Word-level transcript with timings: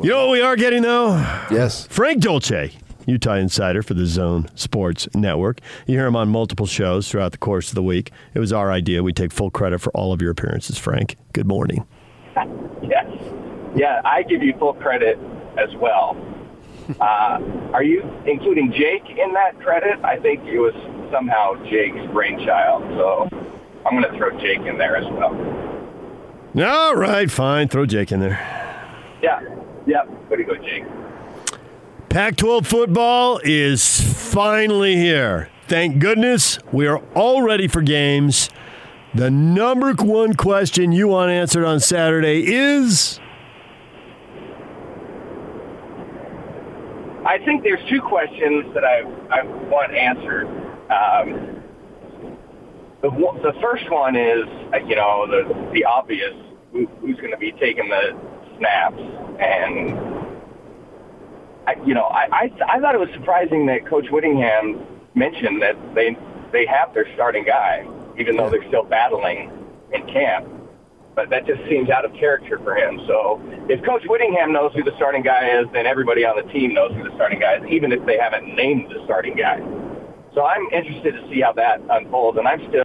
You 0.00 0.10
know 0.10 0.26
what 0.26 0.32
we 0.32 0.40
are 0.40 0.54
getting 0.56 0.82
though? 0.82 1.16
Yes. 1.50 1.86
Frank 1.88 2.22
Dolce, 2.22 2.72
Utah 3.06 3.34
insider 3.34 3.82
for 3.82 3.94
the 3.94 4.06
Zone 4.06 4.48
Sports 4.54 5.08
Network. 5.14 5.60
You 5.86 5.96
hear 5.96 6.06
him 6.06 6.14
on 6.14 6.28
multiple 6.28 6.66
shows 6.66 7.08
throughout 7.10 7.32
the 7.32 7.38
course 7.38 7.70
of 7.70 7.74
the 7.74 7.82
week. 7.82 8.12
It 8.34 8.38
was 8.38 8.52
our 8.52 8.70
idea. 8.70 9.02
We 9.02 9.12
take 9.12 9.32
full 9.32 9.50
credit 9.50 9.80
for 9.80 9.90
all 9.90 10.12
of 10.12 10.22
your 10.22 10.30
appearances, 10.30 10.78
Frank. 10.78 11.16
Good 11.32 11.46
morning. 11.46 11.86
Yes. 12.80 13.06
Yeah, 13.76 14.00
I 14.04 14.22
give 14.22 14.42
you 14.42 14.54
full 14.58 14.72
credit 14.74 15.18
as 15.58 15.74
well. 15.74 16.16
Uh, 17.00 17.40
are 17.74 17.82
you 17.82 18.02
including 18.24 18.72
Jake 18.72 19.02
in 19.10 19.32
that 19.34 19.60
credit? 19.60 19.98
I 20.04 20.18
think 20.18 20.44
it 20.46 20.58
was 20.58 20.72
somehow 21.12 21.54
Jake's 21.68 22.00
brainchild. 22.12 22.82
So 22.96 23.28
I'm 23.84 24.00
going 24.00 24.10
to 24.10 24.16
throw 24.16 24.30
Jake 24.38 24.60
in 24.60 24.78
there 24.78 24.96
as 24.96 25.04
well. 25.10 25.34
All 26.64 26.94
right, 26.96 27.30
fine. 27.30 27.68
Throw 27.68 27.84
Jake 27.84 28.10
in 28.12 28.20
there. 28.20 28.38
Yeah. 29.22 29.40
Yep. 29.88 30.30
Way 30.30 30.36
to 30.36 30.44
go, 30.44 30.54
Jake. 30.56 30.84
Pac 32.10 32.36
12 32.36 32.66
football 32.66 33.40
is 33.42 34.00
finally 34.32 34.96
here. 34.96 35.48
Thank 35.66 35.98
goodness 35.98 36.58
we 36.72 36.86
are 36.86 36.98
all 37.14 37.42
ready 37.42 37.68
for 37.68 37.80
games. 37.80 38.50
The 39.14 39.30
number 39.30 39.94
one 39.94 40.34
question 40.34 40.92
you 40.92 41.08
want 41.08 41.30
answered 41.30 41.64
on 41.64 41.80
Saturday 41.80 42.44
is 42.46 43.18
I 47.24 47.38
think 47.38 47.62
there's 47.62 47.80
two 47.88 48.02
questions 48.02 48.72
that 48.74 48.84
I, 48.84 49.00
I 49.30 49.42
want 49.42 49.94
answered. 49.94 50.46
Um, 50.90 51.62
the, 53.00 53.10
the 53.10 53.54
first 53.62 53.90
one 53.90 54.16
is, 54.16 54.44
you 54.86 54.96
know, 54.96 55.26
the, 55.26 55.70
the 55.72 55.84
obvious, 55.84 56.34
who, 56.72 56.86
who's 57.00 57.16
going 57.16 57.30
to 57.30 57.38
be 57.38 57.52
taking 57.52 57.88
the 57.88 58.37
snaps. 58.58 59.00
And, 59.40 59.98
I, 61.66 61.74
you 61.84 61.94
know, 61.94 62.04
I, 62.04 62.28
I, 62.32 62.76
I 62.76 62.80
thought 62.80 62.94
it 62.94 63.00
was 63.00 63.10
surprising 63.14 63.66
that 63.66 63.86
Coach 63.86 64.06
Whittingham 64.10 64.84
mentioned 65.14 65.62
that 65.62 65.76
they, 65.94 66.16
they 66.52 66.66
have 66.66 66.92
their 66.94 67.06
starting 67.14 67.44
guy, 67.44 67.86
even 68.18 68.36
though 68.36 68.50
they're 68.50 68.66
still 68.68 68.84
battling 68.84 69.50
in 69.92 70.06
camp 70.06 70.48
but 71.18 71.30
that 71.30 71.44
just 71.48 71.58
seems 71.68 71.90
out 71.90 72.04
of 72.04 72.12
character 72.12 72.60
for 72.62 72.76
him. 72.76 73.00
So 73.08 73.42
if 73.68 73.84
Coach 73.84 74.04
Whittingham 74.06 74.52
knows 74.52 74.72
who 74.72 74.84
the 74.84 74.94
starting 74.94 75.20
guy 75.20 75.58
is, 75.58 75.66
then 75.72 75.84
everybody 75.84 76.24
on 76.24 76.36
the 76.36 76.48
team 76.52 76.72
knows 76.72 76.92
who 76.92 77.02
the 77.02 77.12
starting 77.16 77.40
guy 77.40 77.56
is, 77.56 77.64
even 77.68 77.90
if 77.90 78.06
they 78.06 78.16
haven't 78.16 78.54
named 78.54 78.88
the 78.88 79.02
starting 79.04 79.34
guy. 79.34 79.58
So 80.32 80.44
I'm 80.44 80.68
interested 80.72 81.14
to 81.14 81.28
see 81.28 81.40
how 81.40 81.52
that 81.54 81.80
unfolds, 81.90 82.38
and 82.38 82.46
I'm 82.46 82.60
still. 82.68 82.84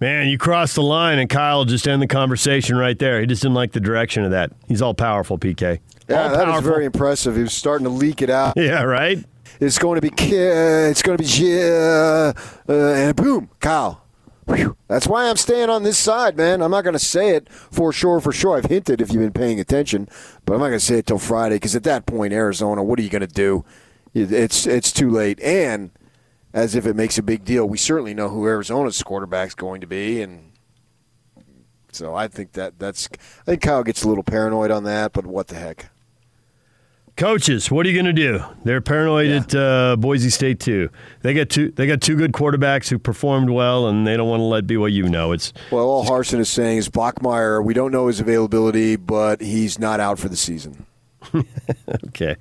Man, 0.00 0.28
you 0.28 0.38
crossed 0.38 0.76
the 0.76 0.82
line, 0.82 1.18
and 1.18 1.28
Kyle 1.28 1.66
just 1.66 1.86
end 1.86 2.00
the 2.00 2.06
conversation 2.06 2.76
right 2.76 2.98
there. 2.98 3.20
He 3.20 3.26
just 3.26 3.42
didn't 3.42 3.54
like 3.54 3.72
the 3.72 3.80
direction 3.80 4.24
of 4.24 4.30
that. 4.30 4.50
He's 4.66 4.80
all 4.80 4.94
powerful, 4.94 5.38
PK. 5.38 5.78
Yeah, 6.08 6.22
all 6.22 6.28
that 6.30 6.46
was 6.46 6.54
powerful. 6.54 6.70
very 6.70 6.84
impressive. 6.86 7.36
He 7.36 7.42
was 7.42 7.52
starting 7.52 7.84
to 7.84 7.90
leak 7.90 8.22
it 8.22 8.30
out. 8.30 8.54
Yeah, 8.56 8.82
right. 8.82 9.22
It's 9.60 9.78
going 9.78 10.00
to 10.00 10.02
be 10.02 10.10
it's 10.16 11.02
going 11.02 11.18
to 11.18 11.22
be 11.22 11.28
yeah, 11.28 12.32
uh, 12.66 12.72
and 12.72 13.14
boom, 13.14 13.50
Kyle. 13.60 14.02
Whew. 14.46 14.74
That's 14.88 15.06
why 15.06 15.28
I'm 15.28 15.36
staying 15.36 15.68
on 15.68 15.82
this 15.82 15.98
side, 15.98 16.36
man. 16.36 16.62
I'm 16.62 16.70
not 16.70 16.82
going 16.82 16.94
to 16.94 16.98
say 16.98 17.36
it 17.36 17.48
for 17.50 17.92
sure, 17.92 18.20
for 18.20 18.32
sure. 18.32 18.56
I've 18.56 18.64
hinted 18.64 19.02
if 19.02 19.12
you've 19.12 19.20
been 19.20 19.32
paying 19.32 19.60
attention, 19.60 20.08
but 20.46 20.54
I'm 20.54 20.60
not 20.60 20.68
going 20.68 20.78
to 20.78 20.84
say 20.84 20.98
it 20.98 21.06
till 21.06 21.18
Friday 21.18 21.56
because 21.56 21.76
at 21.76 21.84
that 21.84 22.06
point, 22.06 22.32
Arizona, 22.32 22.82
what 22.82 22.98
are 22.98 23.02
you 23.02 23.10
going 23.10 23.20
to 23.20 23.26
do? 23.26 23.64
It's 24.14 24.66
it's 24.66 24.92
too 24.92 25.10
late. 25.10 25.40
And 25.40 25.90
as 26.52 26.74
if 26.74 26.86
it 26.86 26.96
makes 26.96 27.18
a 27.18 27.22
big 27.22 27.44
deal, 27.44 27.66
we 27.68 27.78
certainly 27.78 28.14
know 28.14 28.28
who 28.28 28.46
Arizona's 28.46 29.02
quarterback's 29.02 29.54
going 29.54 29.80
to 29.80 29.86
be, 29.86 30.20
and 30.22 30.52
so 31.92 32.14
I 32.14 32.28
think 32.28 32.52
that 32.52 32.78
that's. 32.78 33.08
I 33.42 33.44
think 33.44 33.62
Kyle 33.62 33.82
gets 33.84 34.02
a 34.04 34.08
little 34.08 34.24
paranoid 34.24 34.70
on 34.70 34.84
that, 34.84 35.12
but 35.12 35.26
what 35.26 35.48
the 35.48 35.56
heck? 35.56 35.90
Coaches, 37.16 37.70
what 37.70 37.84
are 37.84 37.90
you 37.90 37.94
going 38.02 38.06
to 38.06 38.12
do? 38.14 38.42
They're 38.64 38.80
paranoid 38.80 39.28
Yeah. 39.28 39.36
at 39.36 39.54
uh, 39.54 39.96
Boise 39.96 40.30
State 40.30 40.58
too. 40.60 40.88
They 41.20 41.34
got 41.34 41.50
two. 41.50 41.70
They 41.70 41.86
got 41.86 42.00
two 42.00 42.16
good 42.16 42.32
quarterbacks 42.32 42.88
who 42.88 42.98
performed 42.98 43.50
well, 43.50 43.88
and 43.88 44.06
they 44.06 44.16
don't 44.16 44.28
want 44.28 44.40
to 44.40 44.44
let 44.44 44.66
BYU 44.66 45.08
know. 45.10 45.32
It's 45.32 45.52
Well, 45.70 45.84
all 45.84 46.06
Harsin 46.06 46.38
is 46.38 46.48
saying 46.48 46.78
is 46.78 46.88
Bachmeier, 46.88 47.62
we 47.62 47.74
don't 47.74 47.92
know 47.92 48.06
his 48.06 48.20
availability, 48.20 48.96
but 48.96 49.42
he's 49.42 49.78
not 49.78 50.00
out 50.00 50.18
for 50.18 50.28
the 50.30 50.36
season. 50.36 50.86
okay. 52.06 52.36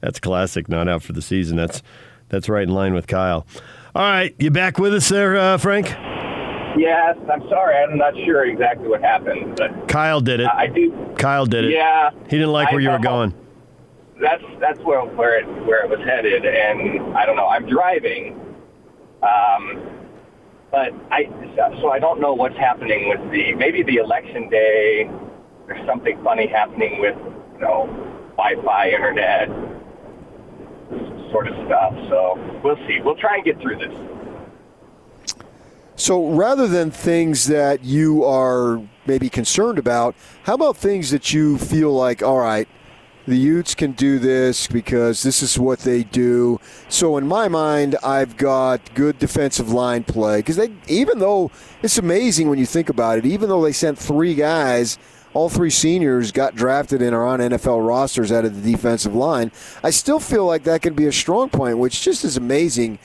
That's 0.00 0.20
classic. 0.20 0.68
Not 0.68 0.86
out 0.88 1.02
for 1.02 1.12
the 1.12 1.22
season. 1.22 1.56
That's 1.56 1.82
that's 2.30 2.48
right 2.48 2.62
in 2.62 2.72
line 2.72 2.94
with 2.94 3.06
Kyle. 3.06 3.46
All 3.94 4.02
right, 4.02 4.34
you 4.38 4.50
back 4.50 4.78
with 4.78 4.94
us 4.94 5.08
there, 5.08 5.36
uh, 5.36 5.58
Frank? 5.58 5.88
Yes, 6.76 7.16
I'm 7.30 7.42
sorry. 7.48 7.76
I'm 7.76 7.98
not 7.98 8.14
sure 8.24 8.44
exactly 8.44 8.88
what 8.88 9.00
happened, 9.00 9.56
but 9.56 9.88
Kyle 9.88 10.20
did 10.20 10.40
it. 10.40 10.48
I 10.48 10.68
do. 10.68 11.14
Kyle 11.18 11.44
did 11.44 11.64
it. 11.64 11.72
Yeah. 11.72 12.10
He 12.24 12.30
didn't 12.30 12.52
like 12.52 12.68
I 12.68 12.72
where 12.72 12.80
you 12.80 12.90
were 12.90 12.98
going. 12.98 13.34
That's 14.20 14.44
that's 14.60 14.78
where 14.80 15.00
where 15.04 15.38
it 15.38 15.46
where 15.66 15.82
it 15.84 15.90
was 15.90 15.98
headed, 16.00 16.44
and 16.44 17.16
I 17.16 17.26
don't 17.26 17.36
know. 17.36 17.48
I'm 17.48 17.66
driving, 17.68 18.38
um, 19.22 19.80
but 20.70 20.92
I 21.10 21.28
so 21.80 21.90
I 21.90 21.98
don't 21.98 22.20
know 22.20 22.34
what's 22.34 22.56
happening 22.56 23.08
with 23.08 23.30
the 23.30 23.54
maybe 23.54 23.82
the 23.82 23.96
election 23.96 24.48
day. 24.48 25.10
There's 25.66 25.84
something 25.86 26.22
funny 26.22 26.46
happening 26.46 27.00
with 27.00 27.16
you 27.54 27.60
know 27.60 27.86
Wi-Fi, 28.36 28.90
internet, 28.90 29.48
sort 31.30 31.48
of 31.48 31.54
stuff. 31.66 31.94
So 32.08 32.60
we'll 32.62 32.76
see. 32.86 33.00
We'll 33.04 33.16
try 33.16 33.36
and 33.36 33.44
get 33.44 33.60
through 33.60 33.78
this. 33.78 33.94
So 35.96 36.30
rather 36.30 36.66
than 36.66 36.90
things 36.90 37.46
that 37.48 37.84
you 37.84 38.24
are 38.24 38.80
maybe 39.06 39.28
concerned 39.28 39.78
about, 39.78 40.14
how 40.44 40.54
about 40.54 40.76
things 40.76 41.10
that 41.10 41.34
you 41.34 41.58
feel 41.58 41.92
like, 41.92 42.22
all 42.22 42.38
right, 42.38 42.66
the 43.26 43.36
Utes 43.36 43.74
can 43.74 43.92
do 43.92 44.18
this 44.18 44.66
because 44.66 45.22
this 45.22 45.42
is 45.42 45.58
what 45.58 45.80
they 45.80 46.02
do. 46.02 46.58
So 46.88 47.16
in 47.18 47.28
my 47.28 47.48
mind, 47.48 47.96
I've 48.02 48.36
got 48.36 48.94
good 48.94 49.18
defensive 49.18 49.72
line 49.72 50.04
play 50.04 50.38
because 50.38 50.56
they, 50.56 50.70
even 50.88 51.18
though 51.18 51.50
it's 51.82 51.98
amazing 51.98 52.48
when 52.48 52.58
you 52.58 52.66
think 52.66 52.88
about 52.88 53.18
it, 53.18 53.26
even 53.26 53.48
though 53.48 53.62
they 53.62 53.72
sent 53.72 53.98
three 53.98 54.34
guys, 54.34 54.98
all 55.32 55.48
three 55.48 55.70
seniors 55.70 56.32
got 56.32 56.54
drafted 56.54 57.02
and 57.02 57.14
are 57.14 57.26
on 57.26 57.40
NFL 57.40 57.86
rosters 57.86 58.32
out 58.32 58.44
of 58.44 58.62
the 58.62 58.72
defensive 58.72 59.14
line. 59.14 59.52
I 59.82 59.90
still 59.90 60.20
feel 60.20 60.46
like 60.46 60.64
that 60.64 60.82
could 60.82 60.96
be 60.96 61.06
a 61.06 61.12
strong 61.12 61.50
point, 61.50 61.78
which 61.78 62.02
just 62.02 62.24
is 62.24 62.36
amazing 62.36 62.98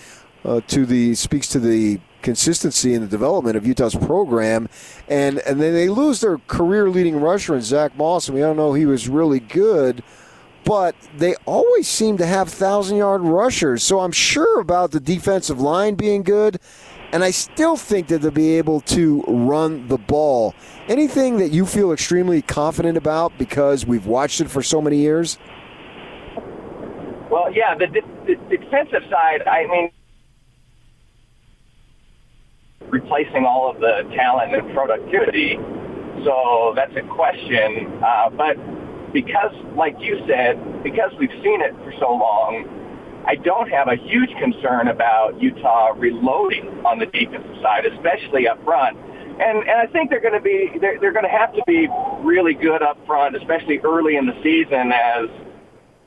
uh, 0.44 0.62
to 0.68 0.86
the 0.86 1.16
speaks 1.16 1.48
to 1.50 1.60
the 1.60 2.00
consistency 2.22 2.96
and 2.96 3.04
the 3.04 3.08
development 3.08 3.56
of 3.56 3.66
Utah's 3.68 3.96
program, 3.96 4.68
and 5.08 5.40
and 5.40 5.62
then 5.62 5.74
they 5.74 5.90
lose 5.90 6.22
their 6.22 6.40
career 6.40 6.90
leading 6.90 7.20
rusher 7.22 7.56
in 7.56 7.62
Zach 7.62 7.96
Moss, 7.98 8.28
and 8.28 8.36
we 8.36 8.42
don't 8.42 8.58
know 8.58 8.74
he 8.74 8.86
was 8.86 9.08
really 9.08 9.40
good, 9.40 10.04
but 10.64 10.96
they 11.16 11.36
always 11.46 11.88
seem 11.88 12.18
to 12.18 12.26
have 12.26 12.50
thousand 12.50 12.98
yard 12.98 13.22
rushers. 13.22 13.84
So 13.84 14.00
I'm 14.00 14.12
sure 14.12 14.60
about 14.60 14.92
the 14.92 15.00
defensive 15.00 15.62
line 15.62 15.96
being 15.96 16.24
good, 16.24 16.60
and 17.12 17.24
I 17.24 17.32
still 17.32 17.76
think 17.76 18.08
that 18.08 18.22
they'll 18.22 18.32
be 18.32 18.58
able 18.58 18.82
to 18.82 19.24
run 19.28 19.88
the 19.88 19.98
ball. 19.98 20.54
Anything 20.88 21.38
that 21.38 21.52
you 21.52 21.66
feel 21.66 21.92
extremely 21.92 22.42
confident 22.42 22.98
about 22.98 23.38
because 23.38 23.86
we've 23.86 24.06
watched 24.06 24.42
it 24.42 24.50
for 24.50 24.62
so 24.62 24.82
many 24.82 24.98
years? 24.98 25.38
Well, 27.30 27.52
yeah, 27.54 27.76
the, 27.76 27.88
the, 27.88 28.36
the 28.50 28.58
defensive 28.58 29.04
side. 29.10 29.48
I 29.48 29.66
mean, 29.68 29.92
replacing 32.90 33.46
all 33.46 33.70
of 33.70 33.80
the 33.80 34.04
talent 34.16 34.54
and 34.56 34.74
productivity. 34.74 35.58
So 36.24 36.74
that's 36.76 36.96
a 36.96 37.02
question. 37.02 38.02
Uh, 38.04 38.30
but 38.30 38.58
because, 39.12 39.54
like 39.76 39.96
you 40.00 40.22
said, 40.28 40.84
because 40.84 41.12
we've 41.20 41.30
seen 41.44 41.62
it 41.62 41.74
for 41.84 41.94
so 42.00 42.12
long, 42.12 42.85
I 43.28 43.36
don't 43.36 43.70
have 43.70 43.88
a 43.88 43.96
huge 43.96 44.30
concern 44.38 44.88
about 44.88 45.42
Utah 45.42 45.94
reloading 45.98 46.68
on 46.86 47.00
the 47.00 47.08
defensive 47.08 47.58
side, 47.62 47.86
especially 47.86 48.48
up 48.48 48.64
front. 48.64 48.98
And, 48.98 49.68
and 49.68 49.72
I 49.72 49.88
think 49.88 50.10
they're 50.10 50.22
going 50.22 50.36
to 50.36 50.42
be 50.42 50.78
they're, 50.80 51.00
they're 51.00 51.12
going 51.12 51.26
to 51.26 51.32
have 51.32 51.54
to 51.54 51.64
be 51.66 51.88
really 52.20 52.54
good 52.54 52.82
up 52.82 53.04
front, 53.06 53.36
especially 53.36 53.80
early 53.80 54.16
in 54.16 54.28
the 54.28 54.36
season 54.44 54.92
as 54.92 55.28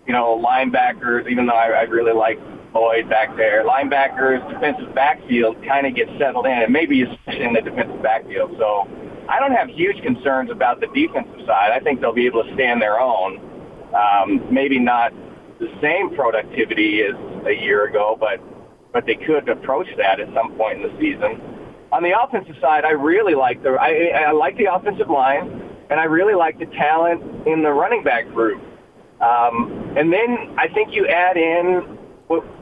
you 0.06 0.12
know 0.12 0.42
linebackers. 0.42 1.28
Even 1.28 1.46
though 1.46 1.56
I, 1.56 1.70
I 1.70 1.82
really 1.82 2.12
like 2.12 2.38
Lloyd 2.72 3.10
back 3.10 3.36
there, 3.36 3.64
linebackers, 3.66 4.48
defensive 4.52 4.94
backfield 4.94 5.62
kind 5.66 5.86
of 5.86 5.94
get 5.94 6.08
settled 6.18 6.46
in, 6.46 6.52
and 6.52 6.72
maybe 6.72 7.02
especially 7.02 7.44
in 7.44 7.52
the 7.52 7.60
defensive 7.60 8.00
backfield. 8.00 8.54
So 8.58 8.88
I 9.28 9.40
don't 9.40 9.52
have 9.52 9.68
huge 9.68 10.00
concerns 10.02 10.50
about 10.50 10.80
the 10.80 10.86
defensive 10.94 11.44
side. 11.46 11.72
I 11.72 11.80
think 11.80 12.00
they'll 12.00 12.14
be 12.14 12.26
able 12.26 12.44
to 12.44 12.54
stand 12.54 12.80
their 12.80 12.98
own. 12.98 13.40
Um, 13.92 14.46
maybe 14.52 14.78
not 14.78 15.12
the 15.58 15.68
same 15.82 16.14
productivity 16.14 17.02
as 17.02 17.14
a 17.46 17.52
year 17.52 17.86
ago, 17.86 18.16
but 18.18 18.40
but 18.92 19.04
they 19.06 19.16
could 19.16 19.48
approach 19.48 19.86
that 19.98 20.18
at 20.18 20.32
some 20.34 20.56
point 20.56 20.80
in 20.80 20.82
the 20.82 20.98
season. 20.98 21.40
On 21.92 22.02
the 22.02 22.18
offensive 22.18 22.56
side, 22.60 22.84
I 22.84 22.92
really 22.92 23.34
like 23.34 23.62
the 23.62 23.70
I, 23.70 24.28
I 24.28 24.32
like 24.32 24.56
the 24.56 24.72
offensive 24.72 25.10
line, 25.10 25.62
and 25.90 26.00
I 26.00 26.04
really 26.04 26.34
like 26.34 26.58
the 26.58 26.66
talent 26.66 27.46
in 27.46 27.62
the 27.62 27.72
running 27.72 28.02
back 28.02 28.26
group. 28.28 28.62
Um, 29.20 29.94
and 29.96 30.12
then 30.12 30.54
I 30.56 30.68
think 30.68 30.94
you 30.94 31.06
add 31.06 31.36
in 31.36 31.98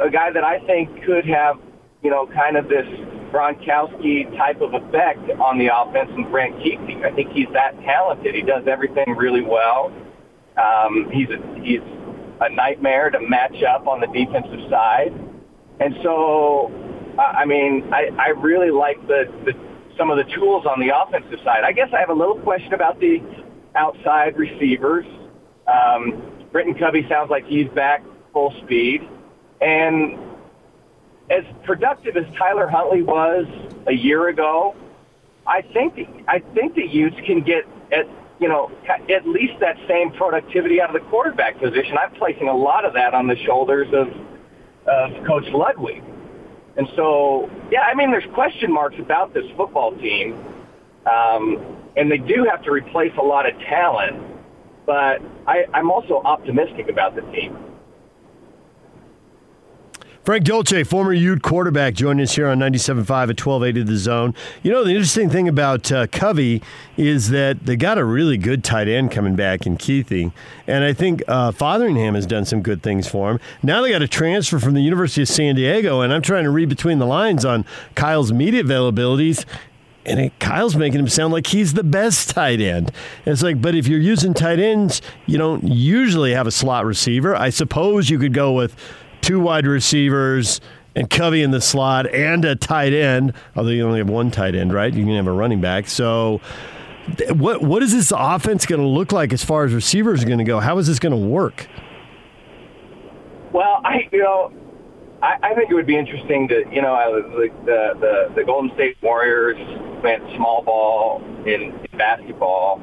a 0.00 0.10
guy 0.10 0.30
that 0.30 0.44
I 0.44 0.64
think 0.66 1.04
could 1.04 1.26
have, 1.26 1.58
you 2.02 2.10
know, 2.10 2.26
kind 2.26 2.56
of 2.56 2.68
this 2.68 2.86
Gronkowski 3.30 4.34
type 4.36 4.60
of 4.60 4.72
effect 4.72 5.28
on 5.40 5.58
the 5.58 5.68
offense 5.74 6.10
in 6.16 6.30
Brant 6.30 6.56
Kuithe. 6.56 7.04
I 7.04 7.14
think 7.14 7.32
he's 7.32 7.48
that 7.52 7.78
talented. 7.82 8.34
He 8.34 8.42
does 8.42 8.64
everything 8.66 9.16
really 9.16 9.42
well. 9.42 9.92
Um, 10.56 11.10
he's 11.12 11.28
a, 11.28 11.60
he's 11.60 11.80
a 12.40 12.50
nightmare 12.50 13.10
to 13.10 13.20
match 13.20 13.62
up 13.62 13.86
on 13.86 14.00
the 14.00 14.06
defensive 14.06 14.68
side, 14.70 15.12
and 15.80 15.94
so 16.02 16.70
I 17.18 17.44
mean 17.44 17.88
I, 17.92 18.10
I 18.18 18.28
really 18.28 18.70
like 18.70 19.00
the, 19.06 19.24
the 19.44 19.52
some 19.96 20.10
of 20.10 20.18
the 20.18 20.32
tools 20.34 20.66
on 20.66 20.80
the 20.80 20.94
offensive 20.94 21.38
side. 21.44 21.64
I 21.64 21.72
guess 21.72 21.88
I 21.94 22.00
have 22.00 22.10
a 22.10 22.14
little 22.14 22.38
question 22.40 22.74
about 22.74 23.00
the 23.00 23.22
outside 23.74 24.36
receivers. 24.36 25.06
Um, 25.66 26.46
Britton 26.52 26.74
Covey 26.74 27.06
sounds 27.08 27.30
like 27.30 27.46
he's 27.46 27.68
back 27.68 28.02
full 28.32 28.54
speed, 28.62 29.08
and 29.60 30.18
as 31.30 31.44
productive 31.64 32.16
as 32.16 32.24
Tyler 32.36 32.68
Huntley 32.68 33.02
was 33.02 33.46
a 33.86 33.92
year 33.92 34.28
ago, 34.28 34.74
I 35.46 35.62
think 35.62 36.08
I 36.28 36.40
think 36.54 36.74
the 36.74 36.86
Utes 36.86 37.16
can 37.26 37.42
get 37.42 37.64
at 37.92 38.06
you 38.38 38.48
know 38.48 38.70
at 38.88 39.26
least 39.26 39.54
that 39.60 39.76
same 39.88 40.10
productivity 40.12 40.80
out 40.80 40.94
of 40.94 41.02
the 41.02 41.08
quarterback 41.08 41.58
position. 41.60 41.96
I'm 41.98 42.12
placing 42.14 42.48
a 42.48 42.56
lot 42.56 42.84
of 42.84 42.94
that 42.94 43.14
on 43.14 43.26
the 43.26 43.36
shoulders 43.44 43.88
of 43.92 44.08
of 44.86 45.26
Coach 45.26 45.46
Ludwig, 45.52 46.02
and 46.76 46.88
so 46.96 47.50
yeah, 47.70 47.82
I 47.82 47.94
mean 47.94 48.10
there's 48.10 48.28
question 48.34 48.72
marks 48.72 48.96
about 48.98 49.34
this 49.34 49.44
football 49.56 49.96
team, 49.96 50.34
um, 51.06 51.78
and 51.96 52.10
they 52.10 52.18
do 52.18 52.46
have 52.50 52.62
to 52.64 52.70
replace 52.70 53.12
a 53.18 53.24
lot 53.24 53.48
of 53.48 53.58
talent, 53.60 54.22
but 54.84 55.20
I, 55.46 55.64
I'm 55.72 55.90
also 55.90 56.20
optimistic 56.24 56.88
about 56.88 57.16
the 57.16 57.22
team. 57.32 57.56
Frank 60.26 60.42
Dolce, 60.42 60.82
former 60.82 61.12
Ute 61.12 61.40
quarterback, 61.40 61.94
joining 61.94 62.24
us 62.24 62.34
here 62.34 62.48
on 62.48 62.58
97.5 62.58 62.98
at 62.98 63.40
1280 63.40 63.82
The 63.84 63.96
Zone. 63.96 64.34
You 64.64 64.72
know, 64.72 64.82
the 64.82 64.90
interesting 64.90 65.30
thing 65.30 65.46
about 65.46 65.92
uh, 65.92 66.08
Covey 66.08 66.62
is 66.96 67.30
that 67.30 67.64
they 67.64 67.76
got 67.76 67.96
a 67.96 68.04
really 68.04 68.36
good 68.36 68.64
tight 68.64 68.88
end 68.88 69.12
coming 69.12 69.36
back 69.36 69.68
in 69.68 69.76
Kuithe. 69.76 70.32
And 70.66 70.82
I 70.82 70.92
think 70.94 71.22
uh, 71.28 71.52
Fotheringham 71.52 72.16
has 72.16 72.26
done 72.26 72.44
some 72.44 72.60
good 72.60 72.82
things 72.82 73.06
for 73.06 73.30
him. 73.30 73.40
Now 73.62 73.82
they 73.82 73.90
got 73.92 74.02
a 74.02 74.08
transfer 74.08 74.58
from 74.58 74.74
the 74.74 74.80
University 74.80 75.22
of 75.22 75.28
San 75.28 75.54
Diego, 75.54 76.00
and 76.00 76.12
I'm 76.12 76.22
trying 76.22 76.42
to 76.42 76.50
read 76.50 76.68
between 76.68 76.98
the 76.98 77.06
lines 77.06 77.44
on 77.44 77.64
Kyle's 77.94 78.32
media 78.32 78.64
availabilities. 78.64 79.44
And 80.04 80.18
it, 80.18 80.38
Kyle's 80.40 80.74
making 80.74 80.98
him 80.98 81.08
sound 81.08 81.32
like 81.32 81.46
he's 81.46 81.74
the 81.74 81.84
best 81.84 82.30
tight 82.30 82.60
end. 82.60 82.90
And 83.24 83.32
it's 83.32 83.44
like, 83.44 83.62
but 83.62 83.76
if 83.76 83.86
you're 83.86 84.00
using 84.00 84.34
tight 84.34 84.58
ends, 84.58 85.02
you 85.26 85.38
don't 85.38 85.62
usually 85.62 86.32
have 86.32 86.48
a 86.48 86.52
slot 86.52 86.84
receiver. 86.84 87.36
I 87.36 87.50
suppose 87.50 88.10
you 88.10 88.18
could 88.18 88.34
go 88.34 88.52
with 88.52 88.76
two 89.26 89.40
wide 89.40 89.66
receivers 89.66 90.60
and 90.94 91.10
Covey 91.10 91.42
in 91.42 91.50
the 91.50 91.60
slot 91.60 92.06
and 92.14 92.44
a 92.44 92.54
tight 92.54 92.92
end, 92.92 93.32
although 93.56 93.70
you 93.70 93.84
only 93.84 93.98
have 93.98 94.08
one 94.08 94.30
tight 94.30 94.54
end, 94.54 94.72
right? 94.72 94.94
You 94.94 95.04
can 95.04 95.16
have 95.16 95.26
a 95.26 95.32
running 95.32 95.60
back. 95.60 95.88
So 95.88 96.40
what 97.34 97.60
what 97.60 97.82
is 97.82 97.92
this 97.92 98.12
offense 98.16 98.66
going 98.66 98.80
to 98.80 98.86
look 98.86 99.10
like 99.10 99.32
as 99.32 99.44
far 99.44 99.64
as 99.64 99.74
receivers 99.74 100.22
are 100.22 100.26
going 100.26 100.38
to 100.38 100.44
go? 100.44 100.60
How 100.60 100.78
is 100.78 100.86
this 100.86 101.00
going 101.00 101.10
to 101.10 101.28
work? 101.28 101.66
Well, 103.52 103.80
I 103.84 104.08
you 104.12 104.22
know, 104.22 104.52
I, 105.20 105.36
I 105.42 105.54
think 105.54 105.70
it 105.70 105.74
would 105.74 105.86
be 105.86 105.98
interesting 105.98 106.46
to 106.46 106.64
you 106.70 106.80
know 106.80 107.20
the 107.30 107.48
the 107.64 107.94
the, 107.98 108.32
the 108.36 108.44
Golden 108.44 108.72
State 108.76 108.96
Warriors 109.02 109.56
went 110.04 110.22
small 110.36 110.62
ball 110.62 111.20
in, 111.46 111.74
in 111.90 111.98
basketball, 111.98 112.80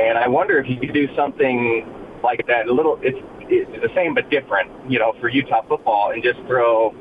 and 0.00 0.18
I 0.18 0.26
wonder 0.26 0.58
if 0.58 0.68
you 0.68 0.80
could 0.80 0.92
do 0.92 1.14
something 1.14 1.86
like 2.24 2.44
that. 2.48 2.66
A 2.66 2.72
little, 2.72 2.98
it's 3.02 3.18
the 3.50 3.90
same 3.94 4.14
but 4.14 4.30
different, 4.30 4.70
you 4.90 4.98
know, 4.98 5.14
for 5.20 5.28
Utah 5.28 5.62
football, 5.62 6.10
and 6.12 6.22
just 6.22 6.38
throw 6.46 6.94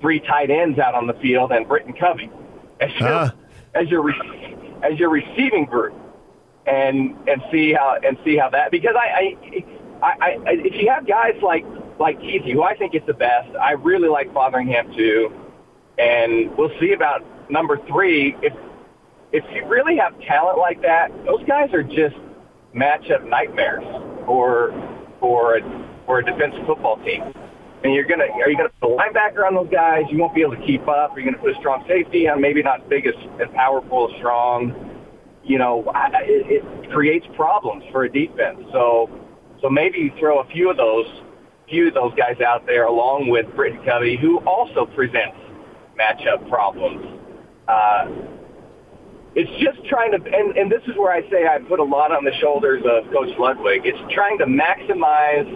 three 0.00 0.20
tight 0.20 0.50
ends 0.50 0.78
out 0.78 0.94
on 0.94 1.06
the 1.06 1.14
field 1.14 1.52
and 1.52 1.66
Britton 1.66 1.94
Covey 1.94 2.30
as 2.80 2.90
your 2.98 3.08
uh. 3.08 3.30
as 3.74 3.88
your 3.88 4.10
as 4.82 4.98
your 4.98 5.10
receiving 5.10 5.66
group, 5.66 5.94
and 6.66 7.16
and 7.28 7.42
see 7.50 7.72
how 7.72 7.98
and 8.02 8.18
see 8.24 8.36
how 8.36 8.50
that 8.50 8.70
because 8.70 8.94
I 8.96 9.36
I, 10.02 10.06
I, 10.06 10.30
I 10.30 10.40
if 10.46 10.74
you 10.74 10.90
have 10.90 11.06
guys 11.06 11.34
like 11.42 11.64
like 11.98 12.18
Kuithe, 12.20 12.52
who 12.52 12.62
I 12.62 12.76
think 12.76 12.94
is 12.94 13.02
the 13.06 13.14
best, 13.14 13.54
I 13.56 13.72
really 13.72 14.08
like 14.08 14.32
Fotheringham 14.32 14.94
too, 14.94 15.32
and 15.98 16.56
we'll 16.56 16.72
see 16.80 16.92
about 16.92 17.22
number 17.50 17.78
three 17.86 18.36
if 18.42 18.52
if 19.32 19.44
you 19.52 19.66
really 19.66 19.96
have 19.96 20.18
talent 20.20 20.58
like 20.58 20.82
that, 20.82 21.10
those 21.24 21.42
guys 21.44 21.72
are 21.72 21.82
just 21.82 22.16
matchup 22.74 23.28
nightmares 23.28 23.84
or 24.26 24.70
for 25.24 25.56
a 25.56 25.60
for 26.04 26.18
a 26.18 26.24
defensive 26.24 26.66
football 26.66 26.98
team. 26.98 27.22
And 27.82 27.94
you're 27.94 28.04
gonna 28.04 28.24
are 28.24 28.50
you 28.50 28.58
gonna 28.58 28.68
put 28.78 28.92
a 28.92 28.94
linebacker 28.94 29.46
on 29.46 29.54
those 29.54 29.70
guys? 29.72 30.02
You 30.10 30.18
won't 30.18 30.34
be 30.34 30.42
able 30.42 30.56
to 30.56 30.66
keep 30.66 30.86
up. 30.86 31.12
Are 31.12 31.18
you 31.18 31.24
gonna 31.24 31.42
put 31.42 31.56
a 31.56 31.58
strong 31.60 31.82
safety 31.88 32.28
on? 32.28 32.42
Maybe 32.42 32.62
not 32.62 32.90
big 32.90 33.06
as, 33.06 33.14
as 33.40 33.48
powerful 33.54 34.10
as 34.10 34.18
strong. 34.18 35.00
You 35.42 35.58
know, 35.58 35.90
it, 35.94 36.62
it 36.62 36.90
creates 36.90 37.24
problems 37.36 37.84
for 37.90 38.04
a 38.04 38.12
defense. 38.12 38.60
So 38.70 39.08
so 39.62 39.70
maybe 39.70 39.98
you 39.98 40.12
throw 40.18 40.40
a 40.40 40.46
few 40.48 40.70
of 40.70 40.76
those 40.76 41.06
few 41.70 41.88
of 41.88 41.94
those 41.94 42.12
guys 42.14 42.42
out 42.42 42.66
there 42.66 42.84
along 42.84 43.28
with 43.28 43.46
Britton 43.56 43.82
Covey, 43.86 44.18
who 44.20 44.40
also 44.40 44.84
presents 44.84 45.38
matchup 45.98 46.46
problems. 46.50 47.18
Uh, 47.66 48.08
it's 49.36 49.50
just 49.62 49.84
trying 49.88 50.12
to, 50.12 50.16
and, 50.16 50.56
and 50.56 50.70
this 50.70 50.82
is 50.86 50.96
where 50.96 51.12
I 51.12 51.28
say 51.28 51.46
I 51.46 51.58
put 51.58 51.80
a 51.80 51.84
lot 51.84 52.12
on 52.12 52.24
the 52.24 52.32
shoulders 52.40 52.82
of 52.86 53.10
Coach 53.12 53.36
Ludwig. 53.38 53.82
It's 53.84 53.98
trying 54.12 54.38
to 54.38 54.46
maximize 54.46 55.50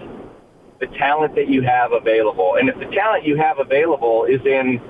the 0.81 0.87
talent 0.99 1.35
that 1.37 1.49
you 1.49 1.63
have 1.63 1.93
available. 1.93 2.57
And 2.59 2.69
if 2.69 2.79
the 2.79 2.87
talent 2.87 3.25
you 3.25 3.37
have 3.37 3.59
available 3.59 4.25
is 4.25 4.41
in, 4.45 4.81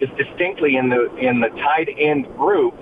is 0.00 0.08
distinctly 0.16 0.76
in 0.76 0.88
the, 0.88 1.14
in 1.16 1.40
the 1.40 1.48
tight 1.48 1.88
end 1.98 2.26
group, 2.36 2.74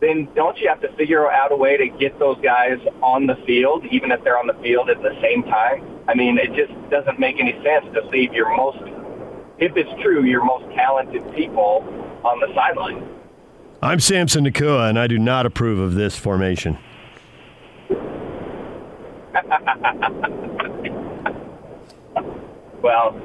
then 0.00 0.28
don't 0.34 0.56
you 0.58 0.68
have 0.68 0.80
to 0.80 0.90
figure 0.96 1.30
out 1.30 1.52
a 1.52 1.56
way 1.56 1.76
to 1.76 1.86
get 1.98 2.18
those 2.18 2.38
guys 2.42 2.78
on 3.02 3.26
the 3.26 3.36
field, 3.46 3.84
even 3.90 4.10
if 4.10 4.24
they're 4.24 4.38
on 4.38 4.46
the 4.46 4.56
field 4.62 4.88
at 4.88 5.02
the 5.02 5.12
same 5.20 5.42
time? 5.42 5.84
I 6.08 6.14
mean, 6.14 6.38
it 6.38 6.54
just 6.54 6.72
doesn't 6.90 7.20
make 7.20 7.38
any 7.38 7.52
sense 7.62 7.84
to 7.92 8.08
leave 8.08 8.32
your 8.32 8.56
most, 8.56 8.78
if 9.58 9.76
it's 9.76 9.90
true, 10.02 10.24
your 10.24 10.42
most 10.42 10.64
talented 10.74 11.22
people 11.34 11.84
on 12.24 12.40
the 12.40 12.48
sideline. 12.54 13.19
I'm 13.82 13.98
Samson 13.98 14.44
Nacua, 14.44 14.90
and 14.90 14.98
I 14.98 15.06
do 15.06 15.18
not 15.18 15.46
approve 15.46 15.78
of 15.78 15.94
this 15.94 16.14
formation. 16.14 16.76
well, 22.82 23.18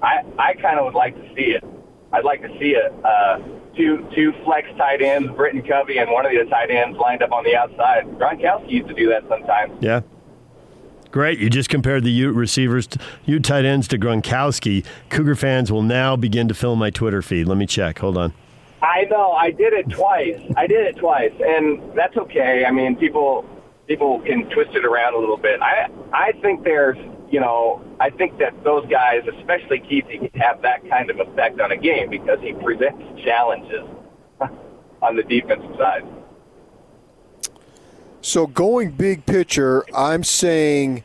I 0.00 0.22
I 0.38 0.54
kind 0.54 0.78
of 0.78 0.84
would 0.84 0.94
like 0.94 1.16
to 1.16 1.34
see 1.34 1.56
it. 1.56 1.64
I'd 2.12 2.24
like 2.24 2.40
to 2.42 2.48
see 2.60 2.76
it. 2.76 2.94
Uh, 3.04 3.40
two 3.76 4.06
two 4.14 4.32
flex 4.44 4.68
tight 4.78 5.02
ends, 5.02 5.32
Britton 5.34 5.62
Covey, 5.62 5.98
and 5.98 6.08
one 6.08 6.24
of 6.24 6.30
the 6.30 6.44
tight 6.48 6.70
ends 6.70 6.96
lined 6.96 7.24
up 7.24 7.32
on 7.32 7.42
the 7.42 7.56
outside. 7.56 8.04
Gronkowski 8.16 8.70
used 8.70 8.86
to 8.86 8.94
do 8.94 9.08
that 9.08 9.24
sometimes. 9.28 9.72
Yeah. 9.80 10.02
Great. 11.10 11.40
You 11.40 11.50
just 11.50 11.68
compared 11.68 12.04
the 12.04 12.12
Ute 12.12 12.36
receivers, 12.36 12.86
to, 12.86 13.00
Ute 13.24 13.42
tight 13.42 13.64
ends 13.64 13.88
to 13.88 13.98
Gronkowski. 13.98 14.86
Cougar 15.08 15.34
fans 15.34 15.72
will 15.72 15.82
now 15.82 16.14
begin 16.14 16.46
to 16.46 16.54
fill 16.54 16.76
my 16.76 16.90
Twitter 16.90 17.20
feed. 17.20 17.48
Let 17.48 17.58
me 17.58 17.66
check. 17.66 17.98
Hold 17.98 18.16
on. 18.16 18.32
I 18.82 19.04
know. 19.10 19.32
I 19.32 19.50
did 19.50 19.72
it 19.72 19.90
twice. 19.90 20.40
I 20.56 20.66
did 20.66 20.86
it 20.86 20.96
twice, 20.96 21.32
and 21.40 21.80
that's 21.94 22.16
okay. 22.16 22.64
I 22.64 22.70
mean, 22.70 22.96
people 22.96 23.44
people 23.86 24.20
can 24.20 24.48
twist 24.50 24.70
it 24.74 24.84
around 24.84 25.14
a 25.14 25.18
little 25.18 25.36
bit. 25.36 25.60
I 25.60 25.88
I 26.12 26.32
think 26.40 26.64
there's 26.64 26.96
you 27.30 27.40
know 27.40 27.82
I 28.00 28.10
think 28.10 28.38
that 28.38 28.64
those 28.64 28.86
guys, 28.88 29.22
especially 29.38 29.80
Kuithe, 29.80 30.30
can 30.32 30.40
have 30.40 30.62
that 30.62 30.88
kind 30.88 31.10
of 31.10 31.20
effect 31.20 31.60
on 31.60 31.72
a 31.72 31.76
game 31.76 32.08
because 32.08 32.40
he 32.40 32.52
presents 32.54 33.02
challenges 33.22 33.86
on 35.02 35.16
the 35.16 35.22
defensive 35.22 35.76
side. 35.76 36.04
So 38.22 38.46
going 38.46 38.92
big 38.92 39.26
picture, 39.26 39.84
I'm 39.94 40.24
saying 40.24 41.04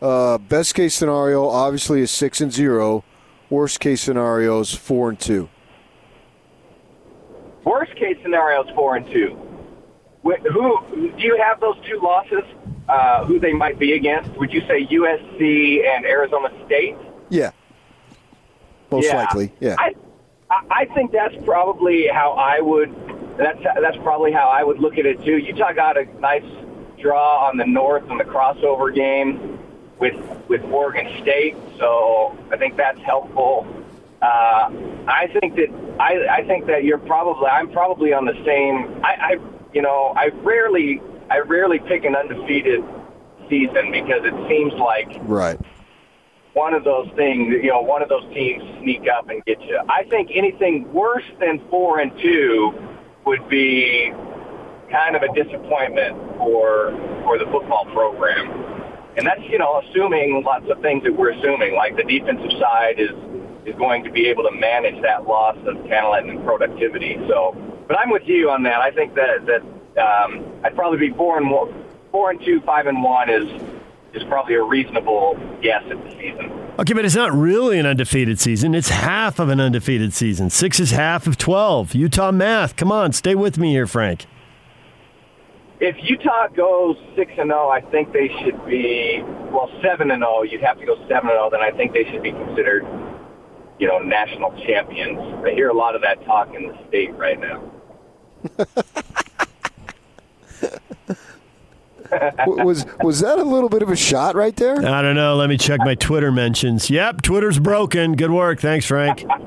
uh, 0.00 0.38
best 0.38 0.74
case 0.74 0.94
scenario 0.94 1.48
obviously 1.48 2.00
is 2.00 2.10
six 2.10 2.40
and 2.40 2.52
zero. 2.52 3.04
Worst 3.50 3.80
case 3.80 4.00
scenario 4.00 4.60
is 4.60 4.74
four 4.74 5.10
and 5.10 5.18
two. 5.20 5.48
Worst 8.32 8.48
case 8.48 8.62
scenario 8.62 8.64
is 8.64 8.74
four 8.74 8.96
and 8.96 9.06
two. 9.10 9.38
Who 10.52 11.12
do 11.16 11.22
you 11.22 11.36
have 11.36 11.60
those 11.60 11.76
two 11.88 12.00
losses? 12.00 12.44
Uh, 12.88 13.24
who 13.24 13.38
they 13.38 13.52
might 13.52 13.78
be 13.78 13.92
against? 13.92 14.30
Would 14.36 14.52
you 14.52 14.60
say 14.62 14.86
USC 14.86 15.86
and 15.86 16.04
Arizona 16.04 16.50
State? 16.66 16.96
Yeah, 17.28 17.52
most 18.90 19.06
yeah. 19.06 19.16
likely. 19.16 19.52
Yeah, 19.60 19.76
I, 19.78 19.94
I 20.70 20.84
think 20.86 21.12
that's 21.12 21.34
probably 21.44 22.08
how 22.08 22.32
I 22.32 22.60
would. 22.60 22.94
That's 23.36 23.62
that's 23.80 23.96
probably 23.98 24.32
how 24.32 24.48
I 24.48 24.62
would 24.64 24.78
look 24.78 24.98
at 24.98 25.06
it 25.06 25.24
too. 25.24 25.38
Utah 25.38 25.72
got 25.72 25.96
a 25.96 26.04
nice 26.20 26.44
draw 27.00 27.48
on 27.48 27.56
the 27.56 27.66
north 27.66 28.08
in 28.10 28.18
the 28.18 28.24
crossover 28.24 28.94
game 28.94 29.58
with 29.98 30.14
with 30.48 30.62
Oregon 30.64 31.22
State, 31.22 31.56
so 31.78 32.36
I 32.50 32.56
think 32.56 32.76
that's 32.76 33.00
helpful. 33.00 33.66
Uh, 34.22 34.70
I 35.08 35.28
think 35.40 35.56
that 35.56 35.68
I, 35.98 36.42
I 36.42 36.46
think 36.46 36.66
that 36.66 36.84
you're 36.84 36.98
probably 36.98 37.46
I'm 37.46 37.70
probably 37.72 38.12
on 38.12 38.24
the 38.24 38.38
same. 38.46 39.02
I, 39.04 39.34
I 39.34 39.36
you 39.74 39.82
know 39.82 40.14
I 40.16 40.28
rarely 40.42 41.00
I 41.30 41.40
rarely 41.40 41.80
pick 41.80 42.04
an 42.04 42.14
undefeated 42.14 42.84
season 43.50 43.90
because 43.90 44.22
it 44.24 44.48
seems 44.48 44.72
like 44.74 45.18
right 45.22 45.60
one 46.54 46.74
of 46.74 46.84
those 46.84 47.08
things, 47.16 47.48
you 47.62 47.70
know, 47.70 47.80
one 47.80 48.02
of 48.02 48.08
those 48.08 48.24
teams 48.34 48.62
sneak 48.80 49.08
up 49.08 49.28
and 49.30 49.44
get 49.44 49.60
you. 49.62 49.80
I 49.88 50.04
think 50.04 50.30
anything 50.34 50.92
worse 50.92 51.24
than 51.40 51.62
four 51.70 52.00
and 52.00 52.12
two 52.20 52.74
would 53.24 53.48
be 53.48 54.12
kind 54.90 55.16
of 55.16 55.22
a 55.22 55.32
disappointment 55.32 56.16
for 56.36 56.92
for 57.24 57.38
the 57.38 57.46
football 57.46 57.86
program. 57.86 58.50
And 59.16 59.26
that's, 59.26 59.40
you 59.48 59.58
know, 59.58 59.80
assuming 59.80 60.42
lots 60.44 60.66
of 60.70 60.80
things 60.80 61.04
that 61.04 61.16
we're 61.16 61.32
assuming, 61.32 61.74
like 61.74 61.96
the 61.96 62.04
defensive 62.04 62.52
side 62.58 62.98
is 62.98 63.10
is 63.66 63.74
going 63.76 64.04
to 64.04 64.10
be 64.10 64.26
able 64.26 64.44
to 64.44 64.50
manage 64.50 65.00
that 65.02 65.26
loss 65.26 65.56
of 65.66 65.76
talent 65.88 66.30
and 66.30 66.44
productivity. 66.44 67.16
So, 67.28 67.56
but 67.88 67.98
I'm 67.98 68.10
with 68.10 68.26
you 68.26 68.50
on 68.50 68.62
that. 68.64 68.80
I 68.80 68.90
think 68.90 69.14
that 69.14 69.46
that 69.46 69.62
um, 70.02 70.44
I'd 70.64 70.74
probably 70.74 71.08
be 71.08 71.14
four 71.14 71.38
and 71.38 71.50
one, 71.50 71.84
four 72.10 72.30
and 72.30 72.40
two, 72.44 72.60
five 72.62 72.86
and 72.86 73.02
one 73.02 73.30
is 73.30 73.62
is 74.14 74.22
probably 74.24 74.54
a 74.54 74.62
reasonable 74.62 75.38
guess 75.62 75.82
at 75.90 76.02
the 76.02 76.10
season. 76.12 76.50
Okay, 76.78 76.94
but 76.94 77.04
it's 77.04 77.14
not 77.14 77.32
really 77.32 77.78
an 77.78 77.86
undefeated 77.86 78.40
season. 78.40 78.74
It's 78.74 78.88
half 78.88 79.38
of 79.38 79.48
an 79.48 79.60
undefeated 79.60 80.12
season. 80.12 80.50
Six 80.50 80.80
is 80.80 80.90
half 80.90 81.26
of 81.26 81.36
12. 81.36 81.94
Utah 81.94 82.32
math. 82.32 82.76
Come 82.76 82.90
on, 82.90 83.12
stay 83.12 83.34
with 83.34 83.58
me 83.58 83.72
here, 83.72 83.86
Frank. 83.86 84.26
If 85.80 85.96
Utah 86.00 86.46
goes 86.48 86.96
6 87.16 87.32
and 87.38 87.50
0, 87.50 87.68
I 87.68 87.80
think 87.80 88.12
they 88.12 88.28
should 88.42 88.64
be, 88.66 89.20
well, 89.50 89.68
7 89.82 90.10
and 90.10 90.22
0. 90.22 90.42
You'd 90.42 90.62
have 90.62 90.78
to 90.78 90.86
go 90.86 90.94
7 91.08 91.10
and 91.10 91.28
0. 91.28 91.50
Then 91.50 91.60
I 91.60 91.72
think 91.72 91.92
they 91.92 92.04
should 92.04 92.22
be 92.22 92.30
considered, 92.30 92.84
you 93.78 93.88
know, 93.88 93.98
national 93.98 94.52
champions. 94.64 95.18
I 95.44 95.52
hear 95.52 95.68
a 95.68 95.74
lot 95.74 95.94
of 95.94 96.02
that 96.02 96.24
talk 96.24 96.54
in 96.54 96.68
the 96.68 96.78
state 96.88 97.14
right 97.16 97.40
now. 97.40 97.62
was 102.46 102.86
was 103.02 103.20
that 103.20 103.38
a 103.38 103.42
little 103.42 103.68
bit 103.68 103.82
of 103.82 103.88
a 103.88 103.96
shot 103.96 104.34
right 104.34 104.54
there? 104.56 104.76
I 104.76 105.02
don't 105.02 105.16
know. 105.16 105.36
Let 105.36 105.48
me 105.48 105.56
check 105.56 105.80
my 105.80 105.94
Twitter 105.94 106.32
mentions. 106.32 106.90
Yep, 106.90 107.22
Twitter's 107.22 107.58
broken. 107.58 108.14
Good 108.14 108.30
work. 108.30 108.60
Thanks, 108.60 108.86
Frank. 108.86 109.24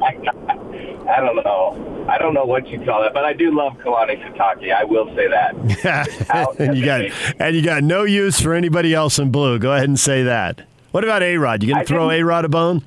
I 1.08 1.22
don't 1.22 1.36
know. 1.36 2.06
I 2.10 2.18
don't 2.18 2.34
know 2.34 2.46
what 2.46 2.68
you 2.68 2.84
call 2.84 3.04
it, 3.04 3.14
but 3.14 3.26
I 3.26 3.34
do 3.34 3.56
love 3.56 3.74
Kalani 3.74 4.22
Sitake. 4.24 4.74
I 4.74 4.84
will 4.84 5.08
say 5.16 5.28
that. 5.28 6.56
and 6.60 6.78
you 6.78 6.86
got 6.86 7.02
and 7.40 7.56
you 7.56 7.62
got 7.62 7.84
no 7.84 8.04
use 8.04 8.40
for 8.40 8.54
anybody 8.54 8.94
else 8.94 9.20
in 9.20 9.32
blue. 9.32 9.60
Go 9.60 9.74
ahead 9.74 9.90
and 9.90 10.00
say 10.00 10.24
that. 10.24 10.62
What 10.92 11.04
about 11.04 11.24
A 11.24 11.38
Rod? 11.38 11.64
You 11.64 11.74
gonna 11.74 11.86
throw 11.86 12.12
A 12.12 12.24
Rod 12.24 12.46
a 12.46 12.50
bone? 12.50 12.84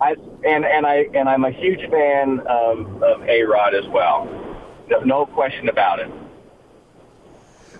I 0.00 0.16
and 0.44 0.64
and 0.64 0.86
I 0.86 1.06
and 1.14 1.28
I'm 1.28 1.44
a 1.44 1.50
huge 1.50 1.88
fan 1.90 2.40
of, 2.40 3.02
of 3.02 3.22
A 3.28 3.42
Rod 3.42 3.74
as 3.74 3.86
well. 3.88 4.28
No, 4.88 5.00
no 5.00 5.26
question 5.26 5.68
about 5.68 6.00
it. 6.00 6.10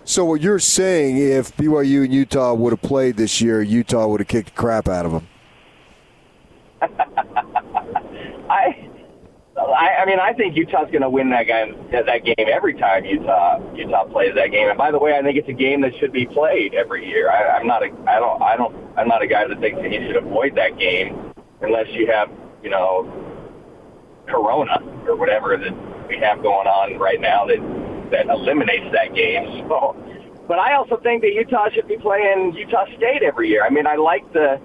So 0.05 0.25
what 0.25 0.41
you're 0.41 0.59
saying, 0.59 1.17
if 1.17 1.57
BYU 1.57 2.05
and 2.05 2.13
Utah 2.13 2.55
would 2.55 2.73
have 2.73 2.83
played 2.83 3.17
this 3.17 3.41
year, 3.41 3.63
Utah 3.63 4.07
would 4.09 4.21
have 4.21 4.29
kicked 4.29 4.49
the 4.49 4.55
crap 4.61 4.89
out 4.89 5.07
of 5.07 5.13
them. 5.13 5.29
I, 8.51 8.89
I, 9.57 9.89
I 10.01 10.07
mean, 10.07 10.19
I 10.19 10.33
think 10.33 10.57
Utah's 10.57 10.91
going 10.91 11.03
to 11.03 11.11
win 11.11 11.31
that 11.31 11.45
game, 11.45 11.77
that 11.93 12.25
game 12.25 12.35
every 12.39 12.75
time 12.75 13.05
Utah 13.05 13.61
Utah 13.75 14.05
plays 14.07 14.35
that 14.35 14.51
game. 14.51 14.69
And 14.69 14.77
by 14.77 14.91
the 14.91 14.99
way, 14.99 15.17
I 15.17 15.23
think 15.23 15.39
it's 15.39 15.49
a 15.49 15.53
game 15.53 15.83
that 15.83 15.97
should 15.99 16.13
be 16.13 16.27
played 16.27 16.75
every 16.75 17.07
year. 17.09 17.31
I, 17.31 17.57
I'm 17.59 17.67
not 17.67 17.83
a, 17.83 17.93
I 18.09 18.19
don't, 18.19 18.43
I 18.43 18.57
don't, 18.57 18.75
I'm 18.99 19.07
not 19.07 19.23
a 19.23 19.29
guy 19.29 19.47
that 19.47 19.61
thinks 19.61 19.81
that 19.81 19.93
you 19.93 20.05
should 20.07 20.17
avoid 20.17 20.57
that 20.57 20.79
game 20.79 21.33
unless 21.61 21.87
you 21.91 22.09
have, 22.09 22.29
you 22.63 22.71
know, 22.71 23.11
Corona 24.27 24.79
or 25.07 25.17
whatever 25.17 25.57
that 25.57 26.09
we 26.09 26.19
have 26.19 26.43
going 26.43 26.67
on 26.67 26.99
right 26.99 27.21
now 27.21 27.47
that 27.47 27.59
that 28.11 28.27
eliminates 28.27 28.93
that 28.93 29.15
game. 29.15 29.67
So, 29.73 29.97
but 30.49 30.59
I 30.59 30.75
also 30.75 30.99
think 30.99 31.23
that 31.23 31.33
Utah 31.33 31.71
should 31.73 31.89
be 31.89 31.97
playing 31.97 32.53
Utah 32.55 32.85
State 32.97 33.23
every 33.23 33.49
year. 33.49 33.65
I 33.65 33.71
mean, 33.71 33.87
I 33.87 33.97
like 33.97 34.31
the 34.33 34.61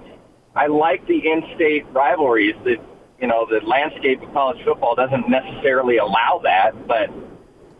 I 0.55 0.67
like 0.67 1.05
the 1.07 1.31
in-state 1.31 1.85
rivalries. 1.93 2.55
That 2.65 2.77
you 3.21 3.27
know, 3.27 3.45
the 3.49 3.65
landscape 3.65 4.21
of 4.21 4.33
college 4.33 4.57
football 4.65 4.95
doesn't 4.95 5.29
necessarily 5.29 5.97
allow 5.97 6.41
that, 6.43 6.87
but 6.87 7.09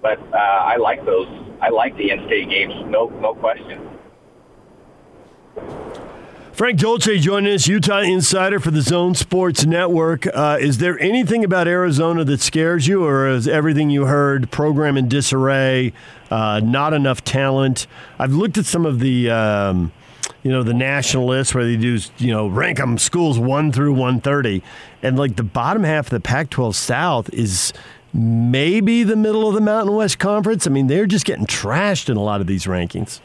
but 0.02 0.20
uh, 0.32 0.38
I 0.38 0.78
like 0.78 1.06
those. 1.06 1.28
I 1.60 1.70
like 1.70 1.98
the 1.98 2.12
in-state 2.12 2.50
games. 2.50 2.74
No, 2.86 3.10
no 3.20 3.34
question. 3.34 3.97
Frank 6.58 6.80
Dolce 6.80 7.20
joining 7.20 7.54
us, 7.54 7.68
Utah 7.68 8.00
insider 8.00 8.60
for 8.60 8.72
the 8.72 8.82
Zone 8.82 9.14
Sports 9.14 9.64
Network. 9.68 10.26
Uh, 10.26 10.58
is 10.60 10.80
there 10.80 11.00
anything 11.00 11.44
about 11.44 11.68
Arizona 11.68 12.24
that 12.24 12.42
scares 12.42 12.88
you, 12.88 13.06
or 13.06 13.28
is 13.28 13.48
everything 13.48 13.92
you 13.92 14.08
heard 14.08 14.50
program 14.50 14.98
in 14.98 15.08
disarray, 15.08 15.94
uh, 16.32 16.60
not 16.64 16.96
enough 16.96 17.24
talent? 17.24 17.86
I've 18.18 18.34
looked 18.34 18.58
at 18.58 18.66
some 18.66 18.88
of 18.88 19.00
the. 19.00 19.30
Um, 19.30 19.92
you 20.44 20.52
know 20.52 20.64
the 20.64 20.74
national 20.74 21.26
list 21.26 21.54
where 21.54 21.66
they 21.66 21.76
do 21.76 22.00
you 22.20 22.32
know 22.32 22.48
rank 22.48 22.78
them 22.78 22.98
schools 22.98 23.38
1 23.38 23.72
through 23.72 23.92
130 23.92 24.62
and 25.04 25.18
like 25.18 25.36
the 25.36 25.44
bottom 25.44 25.84
half 25.84 26.06
of 26.06 26.10
the 26.12 26.20
Pac-12 26.20 26.74
South 26.74 27.30
is 27.34 27.74
maybe 28.14 29.04
the 29.04 29.16
middle 29.16 29.48
of 29.48 29.56
the 29.56 29.62
Mountain 29.62 29.94
West 29.96 30.20
Conference. 30.20 30.66
I 30.66 30.70
mean, 30.70 30.88
they're 30.88 31.06
just 31.06 31.26
getting 31.26 31.46
trashed 31.46 32.10
in 32.10 32.18
a 32.18 32.24
lot 32.24 32.40
of 32.40 32.48
these 32.48 32.66
rankings. 32.66 33.20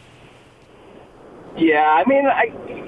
Yeah, 1.57 1.85
I 1.85 2.09
mean, 2.09 2.27
I, 2.27 2.47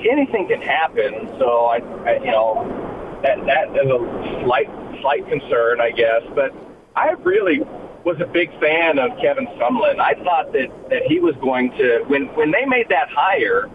anything 0.09 0.49
can 0.49 0.61
happen. 0.61 1.29
So 1.39 1.67
I, 1.67 1.79
I, 2.07 2.19
you 2.19 2.31
know, 2.31 3.21
that 3.23 3.45
that 3.47 3.69
is 3.77 3.91
a 3.91 4.45
slight 4.45 4.69
slight 5.01 5.29
concern, 5.29 5.81
I 5.81 5.91
guess. 5.91 6.23
But 6.35 6.53
I 6.97 7.11
really 7.23 7.61
was 8.05 8.21
a 8.21 8.27
big 8.27 8.51
fan 8.61 8.99
of 8.99 9.19
Kevin 9.21 9.47
Sumlin. 9.59 10.01
I 10.01 10.15
thought 10.25 10.53
that 10.53 10.69
that 10.91 11.03
he 11.07 11.21
was 11.21 11.35
going 11.41 11.71
to 11.73 12.05
when 12.07 12.27
when 12.35 12.51
they 12.53 12.65
made 12.65 12.89
that 12.89 13.09
hire, 13.11 13.71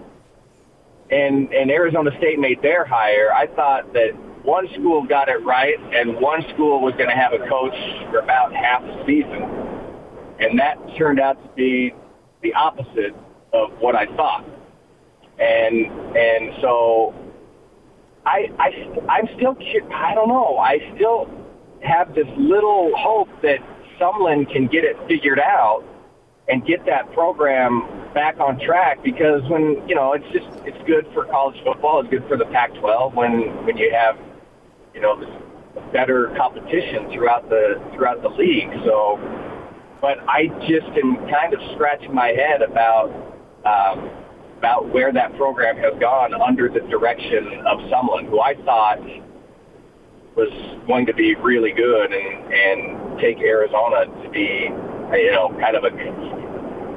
and 1.12 1.52
and 1.54 1.70
Arizona 1.70 2.12
State 2.18 2.40
made 2.40 2.62
their 2.62 2.86
hire. 2.86 3.32
I 3.32 3.48
thought 3.48 3.94
that 3.94 4.12
one 4.44 4.68
school 4.74 5.04
got 5.04 5.30
it 5.30 5.44
right, 5.44 5.80
and 5.94 6.20
one 6.20 6.44
school 6.54 6.82
was 6.82 6.94
going 6.96 7.10
to 7.10 7.16
have 7.16 7.34
a 7.34 7.48
coach 7.48 7.76
for 8.10 8.20
about 8.20 8.56
half 8.56 8.82
the 8.82 9.04
season, 9.06 9.44
and 10.40 10.58
that 10.60 10.78
turned 10.98 11.20
out 11.20 11.42
to 11.44 11.50
be 11.56 11.94
the 12.42 12.54
opposite 12.54 13.14
of 13.54 13.72
what 13.80 13.96
I 13.96 14.06
thought 14.16 14.46
and 15.40 16.18
and 16.18 16.54
so 16.62 17.14
I 18.26 18.50
I 18.60 18.70
I'm 19.10 19.28
still 19.36 19.56
I 19.94 20.14
don't 20.14 20.30
know. 20.30 20.58
I 20.58 20.80
still 20.96 21.30
have 21.82 22.14
this 22.14 22.28
little 22.38 22.92
hope 22.98 23.30
that 23.42 23.60
Sumlin 24.00 24.52
can 24.52 24.68
get 24.68 24.84
it 24.84 24.98
figured 25.08 25.40
out 25.40 25.84
and 26.48 26.66
get 26.66 26.86
that 26.86 27.12
program 27.14 27.88
back 28.14 28.40
on 28.40 28.60
track 28.60 29.04
because 29.04 29.42
when 29.50 29.88
you 29.88 29.96
know 29.96 30.14
it's 30.14 30.26
just 30.34 30.48
it's 30.66 30.78
good 30.86 31.08
for 31.14 31.26
college 31.26 31.58
football. 31.64 32.02
It's 32.02 32.10
good 32.10 32.28
for 32.28 32.38
the 32.38 32.46
Pac-12 32.46 33.14
when 33.14 33.66
when 33.66 33.78
you 33.78 33.92
have 33.94 34.18
you 34.94 35.02
know 35.02 35.20
this 35.20 35.30
better 35.94 36.34
competition 36.38 37.10
throughout 37.14 37.50
the 37.50 37.82
throughout 37.94 38.22
the 38.22 38.30
league. 38.30 38.70
So 38.84 39.18
but 40.02 40.18
I 40.28 40.48
just 40.68 40.88
am 40.98 41.16
kind 41.30 41.54
of 41.54 41.60
scratching 41.76 42.14
my 42.14 42.30
head 42.30 42.62
about 42.62 43.12
um, 43.66 44.10
about 44.60 44.90
where 44.90 45.14
that 45.14 45.34
program 45.38 45.78
has 45.78 45.98
gone 46.02 46.34
under 46.34 46.68
the 46.68 46.82
direction 46.92 47.48
of 47.66 47.80
someone 47.90 48.26
who 48.26 48.42
I 48.42 48.56
thought 48.66 49.00
was 50.36 50.52
going 50.86 51.06
to 51.06 51.14
be 51.14 51.36
really 51.36 51.72
good 51.72 52.12
and, 52.12 52.54
and 52.54 53.20
take 53.20 53.40
Arizona 53.40 54.06
to 54.22 54.30
be, 54.30 54.68
you 55.18 55.32
know, 55.32 55.56
kind 55.62 55.78
of 55.78 55.86
a 55.86 55.96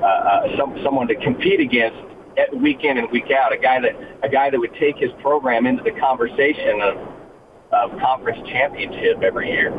uh, 0.03 0.07
uh, 0.07 0.57
some, 0.59 0.77
someone 0.83 1.07
to 1.07 1.15
compete 1.15 1.61
against 1.61 1.97
week 2.55 2.83
in 2.83 2.99
and 2.99 3.09
week 3.13 3.31
out. 3.31 3.53
A 3.53 3.59
guy 3.59 3.81
that 3.81 3.95
a 4.25 4.29
guy 4.29 4.51
that 4.51 4.59
would 4.59 4.75
take 4.75 4.97
his 4.97 5.13
program 5.23 5.65
into 5.65 5.85
the 5.85 5.93
conversation 5.93 6.81
of, 6.81 6.97
of 7.71 8.01
conference 8.01 8.41
championship 8.49 9.23
every 9.23 9.51
year. 9.51 9.73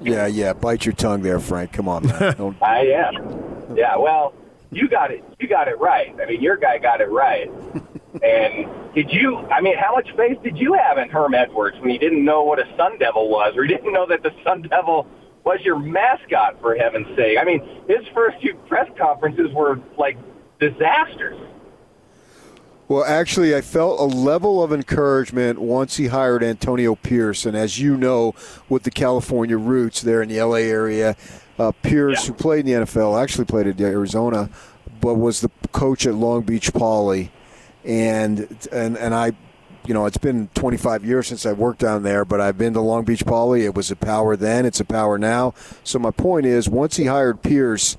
Yeah, 0.00 0.26
yeah. 0.26 0.52
Bite 0.52 0.84
your 0.84 0.94
tongue 0.94 1.22
there, 1.22 1.38
Frank. 1.38 1.72
Come 1.72 1.88
on, 1.88 2.06
man. 2.08 2.56
I 2.62 2.86
am. 2.86 3.76
Yeah. 3.76 3.96
Well, 3.96 4.34
you 4.74 4.88
got 4.88 5.10
it. 5.10 5.24
You 5.38 5.48
got 5.48 5.68
it 5.68 5.78
right. 5.78 6.14
I 6.20 6.26
mean, 6.26 6.40
your 6.40 6.56
guy 6.56 6.78
got 6.78 7.00
it 7.00 7.10
right. 7.10 7.50
and 8.22 8.68
did 8.94 9.10
you? 9.10 9.36
I 9.36 9.60
mean, 9.60 9.76
how 9.76 9.94
much 9.94 10.08
faith 10.16 10.42
did 10.42 10.58
you 10.58 10.74
have 10.74 10.98
in 10.98 11.08
Herm 11.08 11.34
Edwards 11.34 11.78
when 11.80 11.90
he 11.90 11.98
didn't 11.98 12.24
know 12.24 12.42
what 12.42 12.58
a 12.58 12.76
Sun 12.76 12.98
Devil 12.98 13.28
was, 13.28 13.56
or 13.56 13.64
he 13.64 13.68
didn't 13.68 13.92
know 13.92 14.06
that 14.06 14.22
the 14.22 14.32
Sun 14.44 14.62
Devil 14.62 15.06
was 15.44 15.60
your 15.62 15.78
mascot? 15.78 16.60
For 16.60 16.74
heaven's 16.74 17.14
sake! 17.16 17.38
I 17.38 17.44
mean, 17.44 17.60
his 17.88 18.06
first 18.14 18.40
two 18.40 18.54
press 18.68 18.90
conferences 18.98 19.52
were 19.52 19.80
like 19.98 20.16
disasters. 20.60 21.38
Well, 22.86 23.02
actually, 23.02 23.56
I 23.56 23.62
felt 23.62 23.98
a 23.98 24.04
level 24.04 24.62
of 24.62 24.70
encouragement 24.70 25.58
once 25.58 25.96
he 25.96 26.08
hired 26.08 26.44
Antonio 26.44 26.94
Pierce. 26.94 27.46
And 27.46 27.56
as 27.56 27.78
you 27.78 27.96
know, 27.96 28.34
with 28.68 28.82
the 28.82 28.90
California 28.90 29.56
roots 29.56 30.02
there 30.02 30.20
in 30.20 30.28
the 30.28 30.42
LA 30.42 30.56
area, 30.56 31.16
uh, 31.58 31.72
Pierce, 31.82 32.22
yeah. 32.22 32.28
who 32.28 32.34
played 32.34 32.66
in 32.66 32.80
the 32.80 32.86
NFL, 32.86 33.20
actually 33.20 33.44
played 33.44 33.66
at 33.66 33.80
Arizona, 33.80 34.50
but 35.00 35.14
was 35.14 35.40
the 35.40 35.50
coach 35.72 36.06
at 36.06 36.14
Long 36.14 36.42
Beach 36.42 36.72
Poly, 36.72 37.30
and 37.84 38.40
and 38.72 38.96
and 38.96 39.14
I, 39.14 39.32
you 39.86 39.94
know, 39.94 40.06
it's 40.06 40.18
been 40.18 40.48
25 40.54 41.04
years 41.04 41.26
since 41.26 41.46
I 41.46 41.52
worked 41.52 41.80
down 41.80 42.02
there, 42.02 42.24
but 42.24 42.40
I've 42.40 42.58
been 42.58 42.72
to 42.74 42.80
Long 42.80 43.04
Beach 43.04 43.24
Poly. 43.24 43.64
It 43.64 43.74
was 43.74 43.90
a 43.90 43.96
power 43.96 44.36
then; 44.36 44.66
it's 44.66 44.80
a 44.80 44.84
power 44.84 45.18
now. 45.18 45.54
So 45.82 45.98
my 45.98 46.10
point 46.10 46.46
is, 46.46 46.68
once 46.68 46.96
he 46.96 47.04
hired 47.04 47.42
Pierce, 47.42 47.96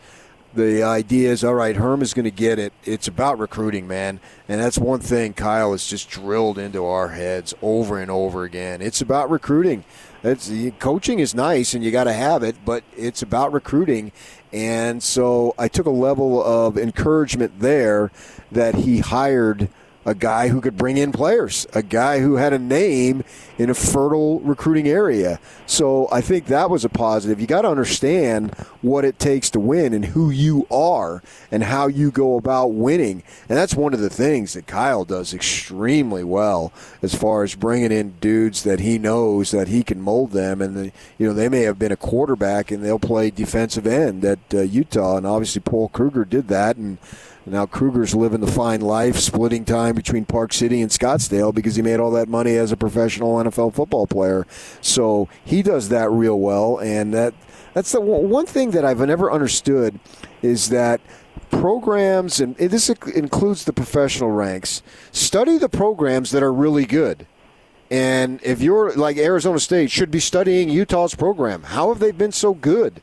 the 0.55 0.83
idea 0.83 1.31
is 1.31 1.43
all 1.43 1.53
right, 1.53 1.75
Herm 1.75 2.01
is 2.01 2.13
going 2.13 2.25
to 2.25 2.31
get 2.31 2.59
it. 2.59 2.73
It's 2.85 3.07
about 3.07 3.37
recruiting, 3.37 3.87
man. 3.87 4.19
And 4.47 4.61
that's 4.61 4.77
one 4.77 5.01
thing 5.01 5.33
Kyle 5.33 5.73
has 5.73 5.85
just 5.85 6.09
drilled 6.09 6.57
into 6.57 6.85
our 6.85 7.09
heads 7.09 7.53
over 7.61 7.99
and 7.99 8.09
over 8.09 8.43
again. 8.43 8.81
It's 8.81 9.01
about 9.01 9.29
recruiting. 9.29 9.83
It's, 10.25 10.51
coaching 10.79 11.19
is 11.19 11.35
nice 11.35 11.73
and 11.73 11.83
you 11.83 11.91
got 11.91 12.05
to 12.05 12.13
have 12.13 12.41
it, 12.41 12.55
but 12.65 12.83
it's 12.97 13.21
about 13.21 13.53
recruiting. 13.53 14.11
And 14.51 15.03
so 15.03 15.53
I 15.57 15.67
took 15.67 15.85
a 15.85 15.91
level 15.91 16.43
of 16.43 16.77
encouragement 16.77 17.59
there 17.59 18.11
that 18.51 18.75
he 18.75 18.99
hired– 18.99 19.69
a 20.05 20.13
guy 20.13 20.49
who 20.49 20.61
could 20.61 20.77
bring 20.77 20.97
in 20.97 21.11
players, 21.11 21.65
a 21.73 21.81
guy 21.81 22.19
who 22.19 22.35
had 22.35 22.53
a 22.53 22.59
name 22.59 23.23
in 23.57 23.69
a 23.69 23.73
fertile 23.73 24.39
recruiting 24.41 24.87
area. 24.87 25.39
So 25.65 26.07
I 26.11 26.21
think 26.21 26.45
that 26.45 26.69
was 26.69 26.85
a 26.85 26.89
positive. 26.89 27.41
You 27.41 27.47
got 27.47 27.63
to 27.63 27.69
understand 27.69 28.53
what 28.81 29.03
it 29.03 29.17
takes 29.17 29.49
to 29.51 29.59
win 29.59 29.93
and 29.93 30.05
who 30.05 30.29
you 30.29 30.67
are 30.69 31.23
and 31.51 31.63
how 31.63 31.87
you 31.87 32.11
go 32.11 32.37
about 32.37 32.67
winning. 32.67 33.23
And 33.49 33.57
that's 33.57 33.73
one 33.73 33.93
of 33.95 33.99
the 33.99 34.09
things 34.09 34.53
that 34.53 34.67
Kyle 34.67 35.05
does 35.05 35.33
extremely 35.33 36.23
well 36.23 36.71
as 37.01 37.15
far 37.15 37.43
as 37.43 37.55
bringing 37.55 37.91
in 37.91 38.11
dudes 38.21 38.63
that 38.63 38.81
he 38.81 38.99
knows 38.99 39.51
that 39.51 39.69
he 39.69 39.83
can 39.83 40.01
mold 40.01 40.31
them. 40.31 40.61
And, 40.61 40.75
the, 40.75 40.91
you 41.17 41.25
know, 41.25 41.33
they 41.33 41.49
may 41.49 41.61
have 41.61 41.79
been 41.79 41.91
a 41.91 41.97
quarterback 41.97 42.69
and 42.69 42.83
they'll 42.83 42.99
play 42.99 43.31
defensive 43.31 43.87
end 43.87 44.23
at 44.23 44.39
uh, 44.53 44.61
Utah. 44.61 45.17
And 45.17 45.25
obviously 45.25 45.61
Paul 45.61 45.89
Kruger 45.89 46.25
did 46.25 46.47
that. 46.49 46.75
And, 46.77 46.99
now 47.45 47.65
Kruger's 47.65 48.15
living 48.15 48.41
the 48.41 48.51
fine 48.51 48.81
life, 48.81 49.17
splitting 49.17 49.65
time 49.65 49.95
between 49.95 50.25
Park 50.25 50.51
City 50.51 50.81
and 50.81 50.89
Scottsdale 50.89 51.53
because 51.53 51.75
he 51.75 51.81
made 51.81 51.99
all 51.99 52.11
that 52.11 52.27
money 52.27 52.55
as 52.55 52.71
a 52.71 52.77
professional 52.77 53.35
NFL 53.35 53.73
football 53.73 54.07
player. 54.07 54.47
So 54.81 55.29
he 55.43 55.61
does 55.61 55.89
that 55.89 56.09
real 56.09 56.39
well, 56.39 56.79
and 56.79 57.13
that 57.13 57.33
that's 57.73 57.91
the 57.91 58.01
one 58.01 58.45
thing 58.45 58.71
that 58.71 58.83
I've 58.83 58.99
never 58.99 59.31
understood 59.31 59.99
is 60.41 60.69
that 60.69 61.01
programs, 61.51 62.39
and 62.39 62.55
this 62.55 62.89
includes 62.89 63.65
the 63.65 63.73
professional 63.73 64.31
ranks, 64.31 64.81
study 65.11 65.57
the 65.57 65.69
programs 65.69 66.31
that 66.31 66.41
are 66.41 66.53
really 66.53 66.85
good. 66.85 67.27
And 67.91 68.39
if 68.43 68.61
you're 68.61 68.93
like 68.93 69.17
Arizona 69.17 69.59
State, 69.59 69.91
should 69.91 70.09
be 70.09 70.19
studying 70.19 70.69
Utah's 70.69 71.13
program. 71.13 71.63
How 71.63 71.89
have 71.89 71.99
they 71.99 72.11
been 72.11 72.31
so 72.31 72.55
good? 72.55 73.01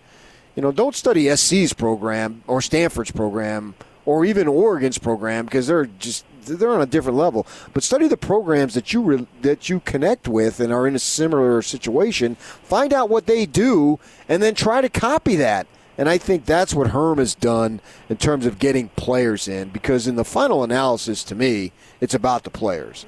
You 0.57 0.63
know, 0.63 0.73
don't 0.73 0.97
study 0.97 1.35
SC's 1.35 1.73
program 1.73 2.43
or 2.49 2.61
Stanford's 2.61 3.13
program 3.13 3.75
or 4.05 4.25
even 4.25 4.49
Oregon's 4.49 4.99
program 4.99 5.45
because 5.45 5.67
they're 5.67 5.87
just 5.87 6.25
they're 6.47 6.71
on 6.71 6.83
a 6.83 6.87
different 6.87 7.17
level. 7.19 7.47
But 7.73 7.83
study 7.83 8.09
the 8.09 8.17
programs 8.17 8.75
that 8.75 8.93
you 8.93 9.03
re, 9.03 9.27
that 9.43 9.69
you 9.69 9.81
connect 9.81 10.29
with 10.29 10.61
and 10.61 10.73
are 10.73 10.87
in 10.87 10.95
a 10.95 10.99
similar 10.99 11.63
situation. 11.63 12.35
Find 12.37 12.93
out 12.93 13.09
what 13.09 13.27
they 13.27 13.47
do, 13.47 13.99
and 14.29 14.43
then 14.43 14.55
try 14.55 14.81
to 14.81 14.89
copy 14.89 15.37
that. 15.37 15.67
And 15.99 16.09
I 16.09 16.19
think 16.19 16.47
that's 16.47 16.75
what 16.75 16.89
Herm 16.89 17.19
has 17.19 17.35
done 17.35 17.81
in 18.09 18.17
terms 18.17 18.47
of 18.47 18.59
getting 18.59 18.89
players 18.91 19.47
in. 19.47 19.69
Because 19.69 20.07
in 20.07 20.17
the 20.17 20.25
final 20.25 20.65
analysis, 20.65 21.23
to 21.25 21.35
me, 21.35 21.73
it's 22.01 22.15
about 22.15 22.45
the 22.45 22.51
players. 22.51 23.05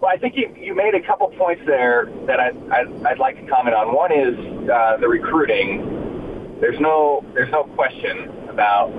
Well, 0.00 0.12
I 0.12 0.16
think 0.18 0.36
you, 0.36 0.54
you 0.56 0.74
made 0.74 0.94
a 0.94 1.00
couple 1.00 1.28
points 1.30 1.62
there 1.66 2.12
that 2.26 2.38
I, 2.38 2.50
I, 2.70 3.10
I'd 3.10 3.18
like 3.18 3.40
to 3.40 3.50
comment 3.50 3.74
on. 3.74 3.94
One 3.94 4.12
is 4.12 4.70
uh, 4.70 4.98
the 4.98 5.08
recruiting 5.08 6.03
there's 6.60 6.78
no 6.80 7.24
there's 7.34 7.50
no 7.50 7.64
question 7.74 8.48
about 8.48 8.92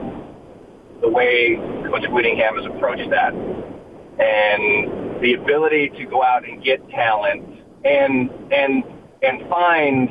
the 1.01 1.09
way 1.09 1.55
Coach 1.89 2.05
Whittingham 2.09 2.55
has 2.57 2.65
approached 2.65 3.09
that, 3.09 3.33
and 3.33 5.21
the 5.21 5.33
ability 5.33 5.89
to 5.97 6.05
go 6.05 6.23
out 6.23 6.47
and 6.47 6.63
get 6.63 6.87
talent 6.89 7.43
and 7.83 8.29
and 8.51 8.83
and 9.21 9.49
find 9.49 10.09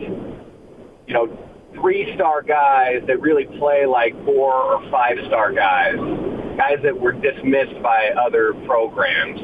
you 1.07 1.15
know 1.15 1.39
three 1.75 2.13
star 2.15 2.43
guys 2.43 3.03
that 3.07 3.21
really 3.21 3.47
play 3.59 3.87
like 3.87 4.13
four 4.25 4.53
or 4.53 4.91
five 4.91 5.17
star 5.27 5.53
guys, 5.53 5.97
guys 6.57 6.79
that 6.83 6.99
were 6.99 7.13
dismissed 7.13 7.81
by 7.83 8.11
other 8.21 8.55
programs. 8.67 9.41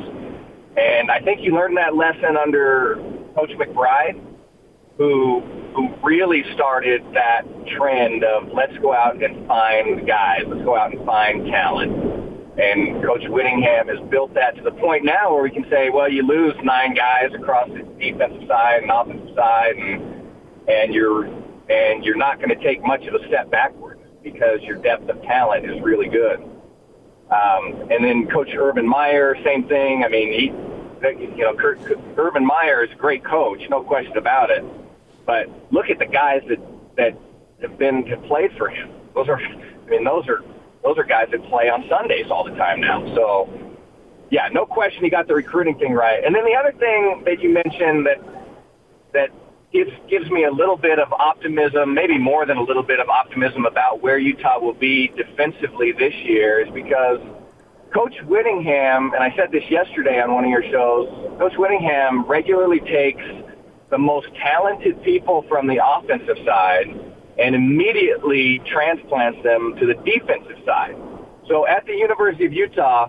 And 0.76 1.11
I 1.11 1.21
think 1.21 1.40
you 1.42 1.54
learned 1.54 1.76
that 1.76 1.97
lesson 1.97 2.37
under 2.37 2.97
Coach 3.35 3.50
McBride 3.59 4.21
who 5.00 5.42
who 5.75 5.95
really 6.03 6.45
started 6.55 7.03
that 7.15 7.43
trend 7.77 8.25
of 8.25 8.53
let's 8.53 8.77
go 8.79 8.93
out 8.93 9.23
and 9.23 9.47
find 9.47 10.07
guys, 10.07 10.43
let's 10.47 10.65
go 10.65 10.77
out 10.77 10.93
and 10.93 11.05
find 11.07 11.47
talent. 11.47 11.93
And 12.59 13.03
Coach 13.03 13.27
Whittingham 13.29 13.89
has 13.89 14.00
built 14.11 14.35
that 14.35 14.56
to 14.56 14.63
the 14.63 14.73
point 14.73 15.04
now 15.04 15.33
where 15.33 15.43
we 15.43 15.50
can 15.50 15.65
say, 15.71 15.89
well, 15.89 16.11
you 16.11 16.26
lose 16.26 16.54
nine 16.63 16.95
guys 16.95 17.30
across 17.35 17.69
the 17.69 17.83
defensive 17.99 18.47
side 18.49 18.83
and 18.83 18.91
offensive 18.91 19.35
side, 19.35 19.76
and 19.76 20.28
and 20.69 20.93
you're 20.93 21.26
and 21.71 22.04
you're 22.04 22.17
not 22.17 22.39
going 22.39 22.50
to 22.50 22.63
take 22.63 22.85
much 22.85 23.06
of 23.06 23.15
a 23.15 23.26
step 23.28 23.50
backward 23.50 23.99
because 24.23 24.61
your 24.63 24.76
depth 24.76 25.09
of 25.09 25.23
talent 25.23 25.65
is 25.65 25.80
really 25.80 26.09
good. 26.09 26.41
Um, 27.30 27.89
and 27.91 28.04
then 28.04 28.26
Coach 28.26 28.50
Urban 28.56 28.87
Meyer, 28.87 29.37
same 29.45 29.69
thing. 29.69 30.02
I 30.04 30.09
mean, 30.09 30.33
he, 30.33 30.47
you 31.37 31.45
know, 31.45 31.54
Kurt, 31.54 31.78
Urban 32.17 32.45
Meyer 32.45 32.83
is 32.83 32.91
a 32.91 32.97
great 32.97 33.25
coach, 33.25 33.63
no 33.71 33.83
question 33.83 34.17
about 34.19 34.50
it. 34.50 34.65
But 35.26 35.49
look 35.71 35.91
at 35.91 35.99
the 35.99 36.06
guys 36.06 36.43
that 36.49 36.59
that 36.97 37.17
have 37.61 37.78
been 37.78 38.06
have 38.06 38.23
played 38.25 38.50
for 38.56 38.69
him. 38.69 38.91
Those 39.15 39.28
are, 39.28 39.39
I 39.39 39.89
mean, 39.89 40.04
those 40.04 40.28
are 40.28 40.43
those 40.83 40.97
are 40.99 41.04
guys 41.04 41.28
that 41.30 41.43
play 41.45 41.69
on 41.69 41.87
Sundays 41.89 42.30
all 42.30 42.45
the 42.45 42.54
time 42.56 42.80
now. 42.80 43.15
So, 43.15 43.49
yeah, 44.30 44.49
no 44.52 44.65
question, 44.65 45.04
he 45.04 45.11
got 45.11 45.28
the 45.28 45.35
recruiting 45.35 45.78
thing 45.78 45.93
right. 45.93 46.25
And 46.25 46.35
then 46.35 46.45
the 46.45 46.54
other 46.54 46.73
thing 46.73 47.23
that 47.26 47.41
you 47.41 47.52
mentioned 47.52 48.06
that 48.06 48.19
that 49.13 49.30
gives 49.73 49.91
gives 50.09 50.30
me 50.30 50.45
a 50.45 50.50
little 50.50 50.76
bit 50.76 50.99
of 50.99 51.13
optimism, 51.13 51.95
maybe 51.95 52.19
more 52.19 52.47
than 52.47 52.56
a 52.56 52.63
little 52.63 52.83
bit 52.83 53.00
of 53.00 53.09
optimism 53.09 53.67
about 53.67 54.00
where 54.00 54.19
Utah 54.19 54.59
will 54.59 54.75
be 54.75 55.09
defensively 55.09 55.93
this 55.93 56.15
year, 56.25 56.61
is 56.61 56.73
because 56.73 57.21
Coach 57.93 58.15
Whittingham, 58.26 59.13
and 59.13 59.23
I 59.23 59.35
said 59.37 59.50
this 59.50 59.65
yesterday 59.69 60.21
on 60.21 60.33
one 60.33 60.45
of 60.45 60.50
your 60.50 60.63
shows, 60.63 61.09
Coach 61.39 61.54
Whittingham 61.56 62.25
regularly 62.25 62.80
takes 62.80 63.23
the 63.91 63.99
most 63.99 64.29
talented 64.35 65.03
people 65.03 65.43
from 65.49 65.67
the 65.67 65.81
offensive 65.85 66.39
side 66.47 66.89
and 67.39 67.55
immediately 67.55 68.61
transplants 68.67 69.43
them 69.43 69.75
to 69.79 69.87
the 69.87 69.95
defensive 69.95 70.59
side. 70.65 70.97
So 71.49 71.67
at 71.67 71.85
the 71.87 71.95
University 71.95 72.47
of 72.47 72.53
Utah, 72.53 73.09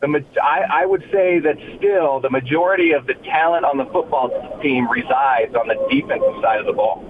the, 0.00 0.24
I, 0.42 0.82
I 0.82 0.86
would 0.86 1.02
say 1.12 1.38
that 1.40 1.56
still 1.76 2.20
the 2.20 2.30
majority 2.30 2.92
of 2.92 3.06
the 3.06 3.14
talent 3.14 3.64
on 3.64 3.76
the 3.76 3.84
football 3.86 4.60
team 4.62 4.90
resides 4.90 5.54
on 5.54 5.68
the 5.68 5.76
defensive 5.90 6.42
side 6.42 6.60
of 6.60 6.66
the 6.66 6.72
ball. 6.72 7.04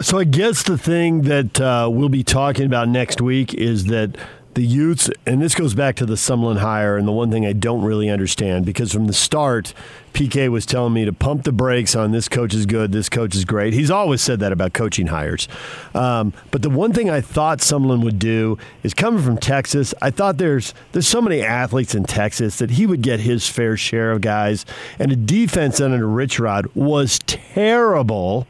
So 0.00 0.18
I 0.18 0.24
guess 0.24 0.62
the 0.62 0.76
thing 0.76 1.22
that 1.22 1.60
uh, 1.60 1.88
we'll 1.90 2.08
be 2.08 2.22
talking 2.24 2.66
about 2.66 2.88
next 2.88 3.20
week 3.20 3.54
is 3.54 3.86
that 3.86 4.16
the 4.56 4.64
Utes, 4.64 5.10
and 5.26 5.42
this 5.42 5.54
goes 5.54 5.74
back 5.74 5.96
to 5.96 6.06
the 6.06 6.14
Sumlin 6.14 6.56
hire, 6.56 6.96
and 6.96 7.06
the 7.06 7.12
one 7.12 7.30
thing 7.30 7.44
I 7.44 7.52
don't 7.52 7.82
really 7.82 8.08
understand 8.08 8.64
because 8.64 8.90
from 8.90 9.06
the 9.06 9.12
start, 9.12 9.74
PK 10.14 10.48
was 10.48 10.64
telling 10.64 10.94
me 10.94 11.04
to 11.04 11.12
pump 11.12 11.44
the 11.44 11.52
brakes 11.52 11.94
on 11.94 12.10
this 12.10 12.26
coach 12.26 12.54
is 12.54 12.64
good, 12.64 12.90
this 12.90 13.10
coach 13.10 13.34
is 13.34 13.44
great. 13.44 13.74
He's 13.74 13.90
always 13.90 14.22
said 14.22 14.40
that 14.40 14.52
about 14.52 14.72
coaching 14.72 15.08
hires. 15.08 15.46
Um, 15.94 16.32
but 16.50 16.62
the 16.62 16.70
one 16.70 16.94
thing 16.94 17.10
I 17.10 17.20
thought 17.20 17.58
Sumlin 17.58 18.02
would 18.02 18.18
do 18.18 18.56
is 18.82 18.94
coming 18.94 19.22
from 19.22 19.36
Texas. 19.36 19.92
I 20.00 20.10
thought 20.10 20.38
there's 20.38 20.72
there's 20.92 21.06
so 21.06 21.20
many 21.20 21.42
athletes 21.42 21.94
in 21.94 22.04
Texas 22.04 22.56
that 22.56 22.70
he 22.70 22.86
would 22.86 23.02
get 23.02 23.20
his 23.20 23.46
fair 23.46 23.76
share 23.76 24.10
of 24.10 24.22
guys, 24.22 24.64
and 24.98 25.10
the 25.10 25.16
defense 25.16 25.82
under 25.82 26.08
Rich 26.08 26.40
Rod 26.40 26.66
was 26.74 27.18
terrible 27.26 28.46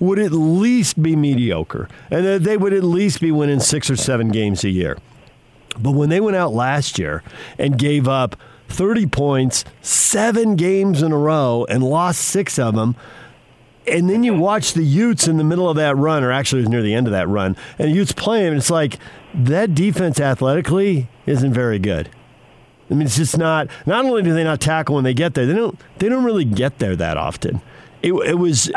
would 0.00 0.18
at 0.18 0.32
least 0.32 1.00
be 1.00 1.14
mediocre, 1.14 1.88
and 2.10 2.44
they 2.44 2.56
would 2.56 2.72
at 2.72 2.82
least 2.82 3.20
be 3.20 3.30
winning 3.30 3.60
six 3.60 3.88
or 3.88 3.96
seven 3.96 4.28
games 4.28 4.64
a 4.64 4.70
year. 4.70 4.98
But 5.78 5.92
when 5.92 6.08
they 6.08 6.20
went 6.20 6.36
out 6.36 6.52
last 6.52 6.98
year 6.98 7.22
and 7.58 7.78
gave 7.78 8.08
up 8.08 8.36
30 8.68 9.06
points, 9.06 9.64
seven 9.80 10.56
games 10.56 11.02
in 11.02 11.12
a 11.12 11.18
row, 11.18 11.66
and 11.68 11.82
lost 11.82 12.20
six 12.20 12.58
of 12.58 12.74
them, 12.74 12.96
and 13.86 14.10
then 14.10 14.24
you 14.24 14.34
watch 14.34 14.72
the 14.72 14.82
Utes 14.82 15.28
in 15.28 15.36
the 15.36 15.44
middle 15.44 15.68
of 15.68 15.76
that 15.76 15.96
run, 15.96 16.24
or 16.24 16.32
actually 16.32 16.60
it 16.60 16.64
was 16.64 16.70
near 16.70 16.82
the 16.82 16.94
end 16.94 17.06
of 17.06 17.12
that 17.12 17.28
run, 17.28 17.56
and 17.78 17.90
the 17.90 17.94
Utes 17.94 18.12
playing, 18.12 18.48
and 18.48 18.56
it's 18.56 18.70
like 18.70 18.98
that 19.34 19.74
defense 19.74 20.18
athletically 20.18 21.08
isn't 21.26 21.52
very 21.52 21.78
good. 21.78 22.10
I 22.90 22.94
mean, 22.94 23.06
it's 23.06 23.16
just 23.16 23.36
not. 23.36 23.68
Not 23.84 24.04
only 24.04 24.22
do 24.22 24.32
they 24.32 24.44
not 24.44 24.60
tackle 24.60 24.94
when 24.94 25.04
they 25.04 25.14
get 25.14 25.34
there, 25.34 25.46
they 25.46 25.54
don't. 25.54 25.78
They 25.98 26.08
don't 26.08 26.24
really 26.24 26.44
get 26.44 26.78
there 26.78 26.94
that 26.96 27.16
often. 27.16 27.60
It, 28.06 28.12
it, 28.12 28.38
was 28.38 28.70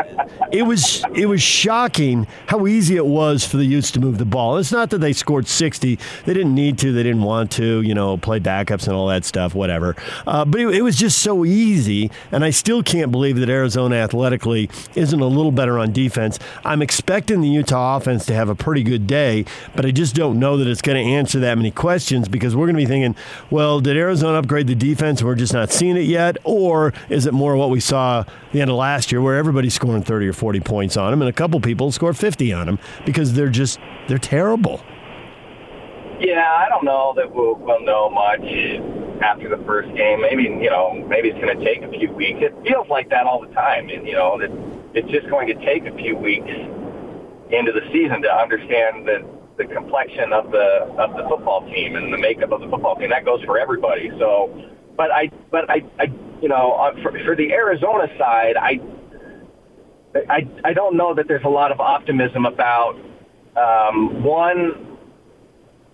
it 0.52 0.64
was 0.64 1.04
it 1.14 1.28
was 1.28 1.40
shocking 1.40 2.26
how 2.48 2.66
easy 2.66 2.96
it 2.96 3.06
was 3.06 3.46
for 3.46 3.58
the 3.58 3.66
Utes 3.66 3.92
to 3.92 4.00
move 4.00 4.18
the 4.18 4.26
ball. 4.26 4.58
It's 4.58 4.72
not 4.72 4.90
that 4.90 4.98
they 4.98 5.14
scored 5.14 5.48
60; 5.48 6.00
they 6.26 6.34
didn't 6.34 6.56
need 6.56 6.80
to, 6.80 6.92
they 6.92 7.04
didn't 7.04 7.22
want 7.22 7.52
to, 7.52 7.82
you 7.82 7.94
know, 7.94 8.18
play 8.18 8.40
backups 8.40 8.88
and 8.88 8.96
all 8.96 9.06
that 9.10 9.26
stuff, 9.26 9.54
whatever. 9.54 9.96
Uh, 10.26 10.46
but 10.46 10.60
it, 10.60 10.74
it, 10.74 10.82
was 10.82 10.96
just 10.96 11.20
so 11.20 11.46
easy, 11.46 12.10
and 12.32 12.44
I 12.44 12.50
still 12.50 12.82
can't 12.82 13.12
believe 13.12 13.38
that 13.38 13.50
Arizona 13.50 13.98
athletically 13.98 14.68
isn't 14.96 15.20
a 15.20 15.28
little 15.28 15.52
better 15.52 15.78
on 15.78 15.94
defense. 15.94 16.40
I'm 16.66 16.82
expecting 16.82 17.42
the 17.42 17.50
Utah 17.50 17.98
offense 17.98 18.26
to 18.26 18.34
have 18.34 18.50
a 18.50 18.56
pretty 18.56 18.82
good 18.82 19.06
day, 19.06 19.46
but 19.76 19.86
I 19.86 19.92
just 19.92 20.16
don't 20.16 20.40
know 20.40 20.58
that 20.58 20.66
it's 20.66 20.82
going 20.82 21.06
to 21.06 21.12
answer 21.12 21.40
that 21.42 21.56
many 21.56 21.70
questions 21.70 22.28
because 22.28 22.56
we're 22.56 22.66
going 22.66 22.78
to 22.78 22.82
be 22.82 22.88
thinking, 22.88 23.16
well, 23.52 23.80
did 23.80 23.96
Arizona 23.96 24.40
upgrade 24.40 24.66
the 24.66 24.74
defense 24.74 25.22
we're 25.22 25.36
just 25.36 25.54
not 25.54 25.70
seeing 25.70 25.98
it 25.98 26.06
yet, 26.06 26.38
or 26.44 26.94
is 27.10 27.28
it 27.28 27.34
more 27.36 27.56
what 27.56 27.70
we 27.70 27.80
saw 27.80 28.24
the 28.54 28.62
end 28.62 28.72
of 28.72 28.78
last 28.78 29.12
year? 29.12 29.19
Year 29.20 29.26
where 29.26 29.38
everybody's 29.38 29.74
scoring 29.74 30.04
30 30.04 30.28
or 30.28 30.34
40 30.34 30.60
points 30.62 30.98
on 30.98 31.12
them, 31.12 31.22
and 31.22 31.30
a 31.30 31.34
couple 31.34 31.60
people 31.60 31.92
score 31.92 32.14
50 32.14 32.54
on 32.54 32.66
them 32.66 32.80
because 33.06 33.34
they're 33.34 33.50
just 33.50 33.80
they're 34.08 34.18
terrible. 34.18 34.82
Yeah, 36.20 36.46
I 36.46 36.68
don't 36.68 36.84
know 36.84 37.14
that 37.16 37.34
we'll, 37.34 37.56
we'll 37.56 37.82
know 37.82 38.10
much 38.10 38.44
after 39.22 39.48
the 39.50 39.64
first 39.66 39.94
game. 39.96 40.22
Maybe 40.22 40.44
you 40.44 40.70
know, 40.70 40.94
maybe 41.08 41.30
it's 41.30 41.40
going 41.40 41.58
to 41.58 41.64
take 41.64 41.82
a 41.82 41.90
few 41.90 42.12
weeks. 42.12 42.40
It 42.42 42.54
feels 42.64 42.88
like 42.90 43.10
that 43.10 43.26
all 43.26 43.42
the 43.42 43.54
time, 43.54 43.90
and 43.90 44.06
you 44.06 44.14
know, 44.14 44.38
that 44.40 44.52
it's 44.94 45.10
just 45.10 45.30
going 45.30 45.48
to 45.48 45.66
take 45.66 45.86
a 45.86 45.96
few 45.96 46.18
weeks 46.18 46.52
into 47.52 47.72
the 47.72 47.82
season 47.92 48.22
to 48.22 48.32
understand 48.32 49.08
that 49.08 49.24
the 49.58 49.66
complexion 49.66 50.32
of 50.32 50.52
the 50.52 50.88
of 50.98 51.16
the 51.16 51.24
football 51.28 51.66
team 51.72 51.96
and 51.96 52.14
the 52.14 52.18
makeup 52.18 52.52
of 52.52 52.62
the 52.62 52.68
football 52.70 52.96
team. 52.96 53.10
That 53.10 53.26
goes 53.26 53.44
for 53.44 53.58
everybody. 53.60 54.10
So, 54.20 54.50
but 54.96 55.12
I, 55.12 55.32
but 55.52 55.70
I, 55.70 55.84
I 56.00 56.12
you 56.42 56.48
know, 56.48 56.74
uh, 56.74 56.94
for, 57.02 57.12
for 57.26 57.36
the 57.36 57.52
Arizona 57.52 58.08
side, 58.18 58.56
I, 58.56 58.80
I, 60.16 60.48
I 60.64 60.74
don't 60.74 60.98
know 60.98 61.14
that 61.14 61.28
there's 61.28 61.44
a 61.44 61.50
lot 61.50 61.72
of 61.72 61.80
optimism 61.80 62.46
about 62.46 62.96
um, 63.56 64.24
one 64.24 64.88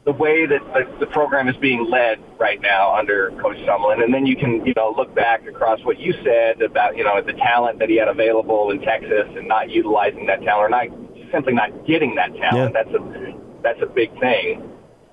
the 0.05 0.11
way 0.11 0.45
that 0.45 0.61
the, 0.73 0.99
the 0.99 1.07
program 1.07 1.47
is 1.49 1.57
being 1.57 1.89
led 1.89 2.19
right 2.39 2.61
now 2.61 2.95
under 2.95 3.31
Coach 3.41 3.57
Sumlin, 3.57 4.03
and 4.03 4.13
then 4.13 4.25
you 4.25 4.35
can 4.35 4.63
you 4.65 4.73
know 4.75 4.93
look 4.95 5.13
back 5.15 5.47
across 5.47 5.83
what 5.83 5.99
you 5.99 6.13
said 6.23 6.61
about 6.61 6.95
you 6.95 7.03
know 7.03 7.19
the 7.21 7.33
talent 7.33 7.79
that 7.79 7.89
he 7.89 7.97
had 7.97 8.07
available 8.07 8.69
in 8.69 8.79
Texas 8.81 9.27
and 9.35 9.47
not 9.47 9.69
utilizing 9.69 10.27
that 10.27 10.43
talent, 10.43 10.65
or 10.65 10.69
not 10.69 11.31
simply 11.31 11.53
not 11.53 11.87
getting 11.87 12.15
that 12.15 12.35
talent. 12.35 12.73
Yeah. 12.75 12.83
That's 12.83 12.95
a 12.95 13.35
that's 13.63 13.81
a 13.81 13.87
big 13.87 14.17
thing. 14.19 14.61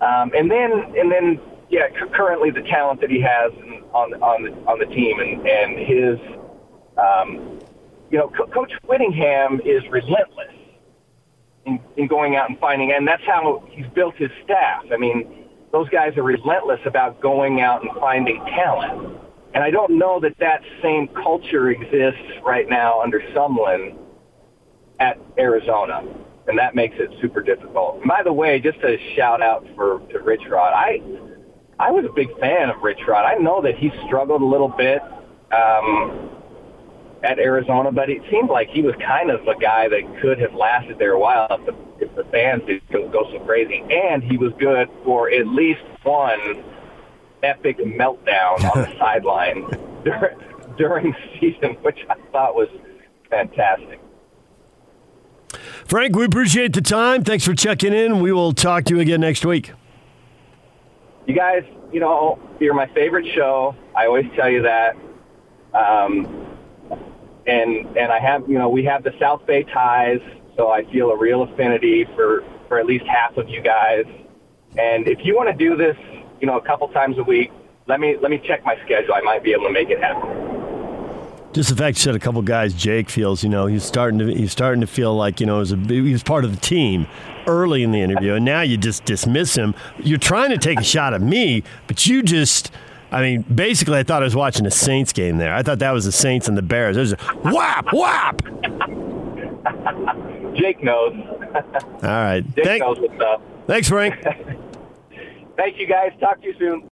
Um, 0.03 0.31
and 0.37 0.51
then 0.51 0.71
and 0.97 1.11
then 1.11 1.41
yeah, 1.71 1.89
c- 1.89 2.11
currently 2.13 2.51
the 2.51 2.63
talent 2.63 3.01
that 3.01 3.11
he 3.11 3.21
has 3.23 3.51
on 3.95 4.13
on 4.23 4.43
the 4.43 4.51
on 4.67 4.79
the 4.79 4.87
team 4.87 5.21
and 5.21 5.47
and 5.47 5.79
his 5.79 6.19
um, 6.99 7.62
you 8.13 8.19
know 8.19 8.31
Co- 8.37 8.47
Coach 8.47 8.73
Whittingham 8.87 9.61
is 9.65 9.83
relentless 9.91 10.55
in, 11.67 11.81
in 11.97 12.07
going 12.07 12.37
out 12.37 12.51
and 12.51 12.59
finding, 12.59 12.93
and 12.93 13.09
that's 13.09 13.25
how 13.25 13.65
he's 13.71 13.87
built 13.95 14.15
his 14.17 14.31
staff. 14.45 14.85
I 14.93 14.97
mean, 14.97 15.47
those 15.73 15.89
guys 15.89 16.17
are 16.17 16.23
relentless 16.23 16.81
about 16.85 17.21
going 17.21 17.61
out 17.61 17.83
and 17.83 17.91
finding 17.99 18.37
talent. 18.47 19.19
And 19.55 19.65
I 19.65 19.71
don't 19.71 19.99
know 19.99 20.21
that 20.21 20.39
that 20.39 20.63
same 20.83 21.09
culture 21.09 21.71
exists 21.71 22.41
right 22.45 22.69
now 22.69 23.01
under 23.03 23.21
Sumlin 23.35 23.97
at 24.99 25.19
Arizona, 25.39 26.03
and 26.47 26.59
that 26.59 26.75
makes 26.75 26.97
it 26.99 27.11
super 27.21 27.43
difficult. 27.43 28.01
And 28.01 28.09
by 28.09 28.23
the 28.23 28.33
way, 28.33 28.61
just 28.61 28.79
a 28.79 28.99
shout 29.15 29.43
out 29.43 29.67
for 29.75 30.01
to 30.11 30.21
Rich 30.21 30.43
Rod. 30.49 30.73
I 30.75 31.03
I 31.79 31.91
was 31.91 32.05
a 32.05 32.13
big 32.13 32.29
fan 32.39 32.71
of 32.71 32.83
Rich 32.83 33.01
Rod. 33.07 33.25
I 33.25 33.35
know 33.35 33.61
that 33.63 33.77
he 33.77 33.91
struggled 34.07 34.43
a 34.43 34.47
little 34.47 34.69
bit 34.69 35.03
um, 35.53 36.42
at 37.23 37.39
Arizona, 37.39 37.93
but 37.93 38.11
it 38.11 38.23
seemed 38.31 38.51
like 38.51 38.69
he 38.69 38.83
was 38.83 38.95
kind 38.97 39.31
of 39.31 39.47
a 39.47 39.55
guy 39.57 39.89
that 39.89 40.21
could 40.21 40.39
have 40.39 40.55
lasted 40.55 40.99
there 40.99 41.13
a 41.13 41.19
while 41.19 41.47
if 41.51 41.67
the, 41.67 41.75
if 42.05 42.15
the 42.17 42.25
fans 42.25 42.63
didn't 42.67 42.91
go, 42.91 43.09
go 43.09 43.31
so 43.31 43.39
crazy. 43.41 43.85
And 43.91 44.23
he 44.23 44.37
was 44.37 44.53
good 44.59 44.89
for 45.05 45.31
at 45.31 45.47
least 45.47 45.81
one 46.03 46.65
epic 47.43 47.79
meltdown 47.79 48.65
on 48.75 48.83
the 48.83 48.93
sideline 48.99 49.67
during, 50.05 50.39
during 50.77 51.17
season, 51.41 51.75
which 51.83 51.99
I 52.11 52.15
thought 52.33 52.55
was 52.55 52.69
fantastic. 53.31 54.01
Frank, 55.87 56.17
we 56.17 56.25
appreciate 56.25 56.73
the 56.73 56.81
time. 56.81 57.23
Thanks 57.23 57.45
for 57.45 57.55
checking 57.55 57.93
in. 57.93 58.21
We 58.21 58.33
will 58.33 58.53
talk 58.53 58.85
to 58.85 58.95
you 58.95 59.01
again 59.01 59.21
next 59.21 59.45
week. 59.45 59.73
You 61.27 61.35
guys, 61.35 61.65
you 61.93 62.01
know, 62.01 62.39
you're 62.59 62.75
my 62.75 62.87
favorite 62.89 63.27
show. 63.35 63.77
I 63.95 64.07
always 64.07 64.27
tell 64.35 64.49
you 64.49 64.63
that. 64.63 64.97
Um, 65.75 66.52
and 67.47 67.97
and 67.97 68.13
I 68.13 68.19
have 68.21 68.49
you 68.49 68.59
know 68.59 68.69
we 68.69 68.85
have 68.85 69.03
the 69.03 69.15
South 69.19 69.47
Bay 69.47 69.65
ties, 69.65 70.21
so 70.57 70.71
I 70.71 70.85
feel 70.93 71.11
a 71.11 71.17
real 71.17 71.43
affinity 71.43 72.05
for 72.15 72.45
for 72.69 72.79
at 72.79 72.87
least 72.87 73.05
half 73.07 73.37
of 73.37 73.49
you 73.49 73.61
guys. 73.61 74.05
And 74.79 75.07
if 75.07 75.25
you 75.25 75.37
want 75.37 75.51
to 75.51 75.57
do 75.57 75.77
this, 75.77 75.97
you 76.41 76.47
know, 76.47 76.57
a 76.57 76.63
couple 76.63 76.89
times 76.89 77.19
a 77.19 77.23
week, 77.23 77.53
let 77.87 78.01
me 78.01 78.17
let 78.21 78.31
me 78.31 78.41
check 78.45 78.65
my 78.65 78.77
schedule. 78.85 79.15
I 79.15 79.21
might 79.21 79.43
be 79.43 79.53
able 79.53 79.65
to 79.65 79.73
make 79.73 79.91
it 79.91 80.01
happen. 80.01 80.53
Just 81.53 81.69
the 81.69 81.77
fact 81.77 81.99
you 81.99 82.01
said 82.01 82.15
a 82.15 82.19
couple 82.19 82.41
guys, 82.41 82.73
Jake 82.73 83.11
feels, 83.11 83.43
you 83.43 83.51
know, 83.51 83.67
he's 83.67 83.85
starting 83.85 84.19
to 84.21 84.35
he's 84.35 84.53
starting 84.53 84.81
to 84.81 84.87
feel 84.87 85.15
like 85.15 85.39
you 85.39 85.47
know 85.47 85.61
a, 85.61 85.77
he 85.77 86.13
was 86.13 86.23
part 86.23 86.47
of 86.47 86.55
the 86.55 86.61
team 86.61 87.07
early 87.47 87.83
in 87.83 87.93
the 87.93 88.01
interview, 88.01 88.35
and 88.35 88.45
now 88.45 88.63
you 88.63 88.79
just 88.79 89.05
dismiss 89.05 89.55
him. 89.55 89.75
You're 89.99 90.19
trying 90.19 90.51
to 90.51 90.59
take 90.59 90.81
a 90.81 90.85
shot 90.85 91.13
at 91.13 91.21
me, 91.21 91.63
but 91.87 92.07
you 92.07 92.23
just 92.23 92.71
I 93.13 93.21
mean, 93.21 93.43
basically, 93.43 93.99
I 93.99 94.05
thought 94.05 94.23
I 94.23 94.25
was 94.25 94.35
watching 94.35 94.65
a 94.65 94.71
Saints 94.71 95.13
game 95.13 95.37
there. 95.37 95.55
I 95.55 95.63
thought 95.63 95.81
that 95.81 95.93
was 95.93 96.07
the 96.07 96.13
Saints 96.13 96.49
and 96.49 96.57
the 96.57 96.63
Bears. 96.63 96.97
There's 96.97 97.13
a 97.13 97.17
whap, 97.45 97.93
whap. 97.93 98.43
Jake 100.57 100.83
knows. 100.83 101.15
All 101.55 101.63
right. 102.03 102.43
Jake 102.57 102.65
Thank, 102.65 102.83
knows 102.83 102.99
what's 102.99 103.21
up. 103.21 103.43
Thanks, 103.67 103.89
Frank. 103.89 104.15
Thank 105.57 105.79
you, 105.79 105.87
guys. 105.87 106.13
Talk 106.21 106.41
to 106.41 106.47
you 106.47 106.55
soon. 106.59 106.89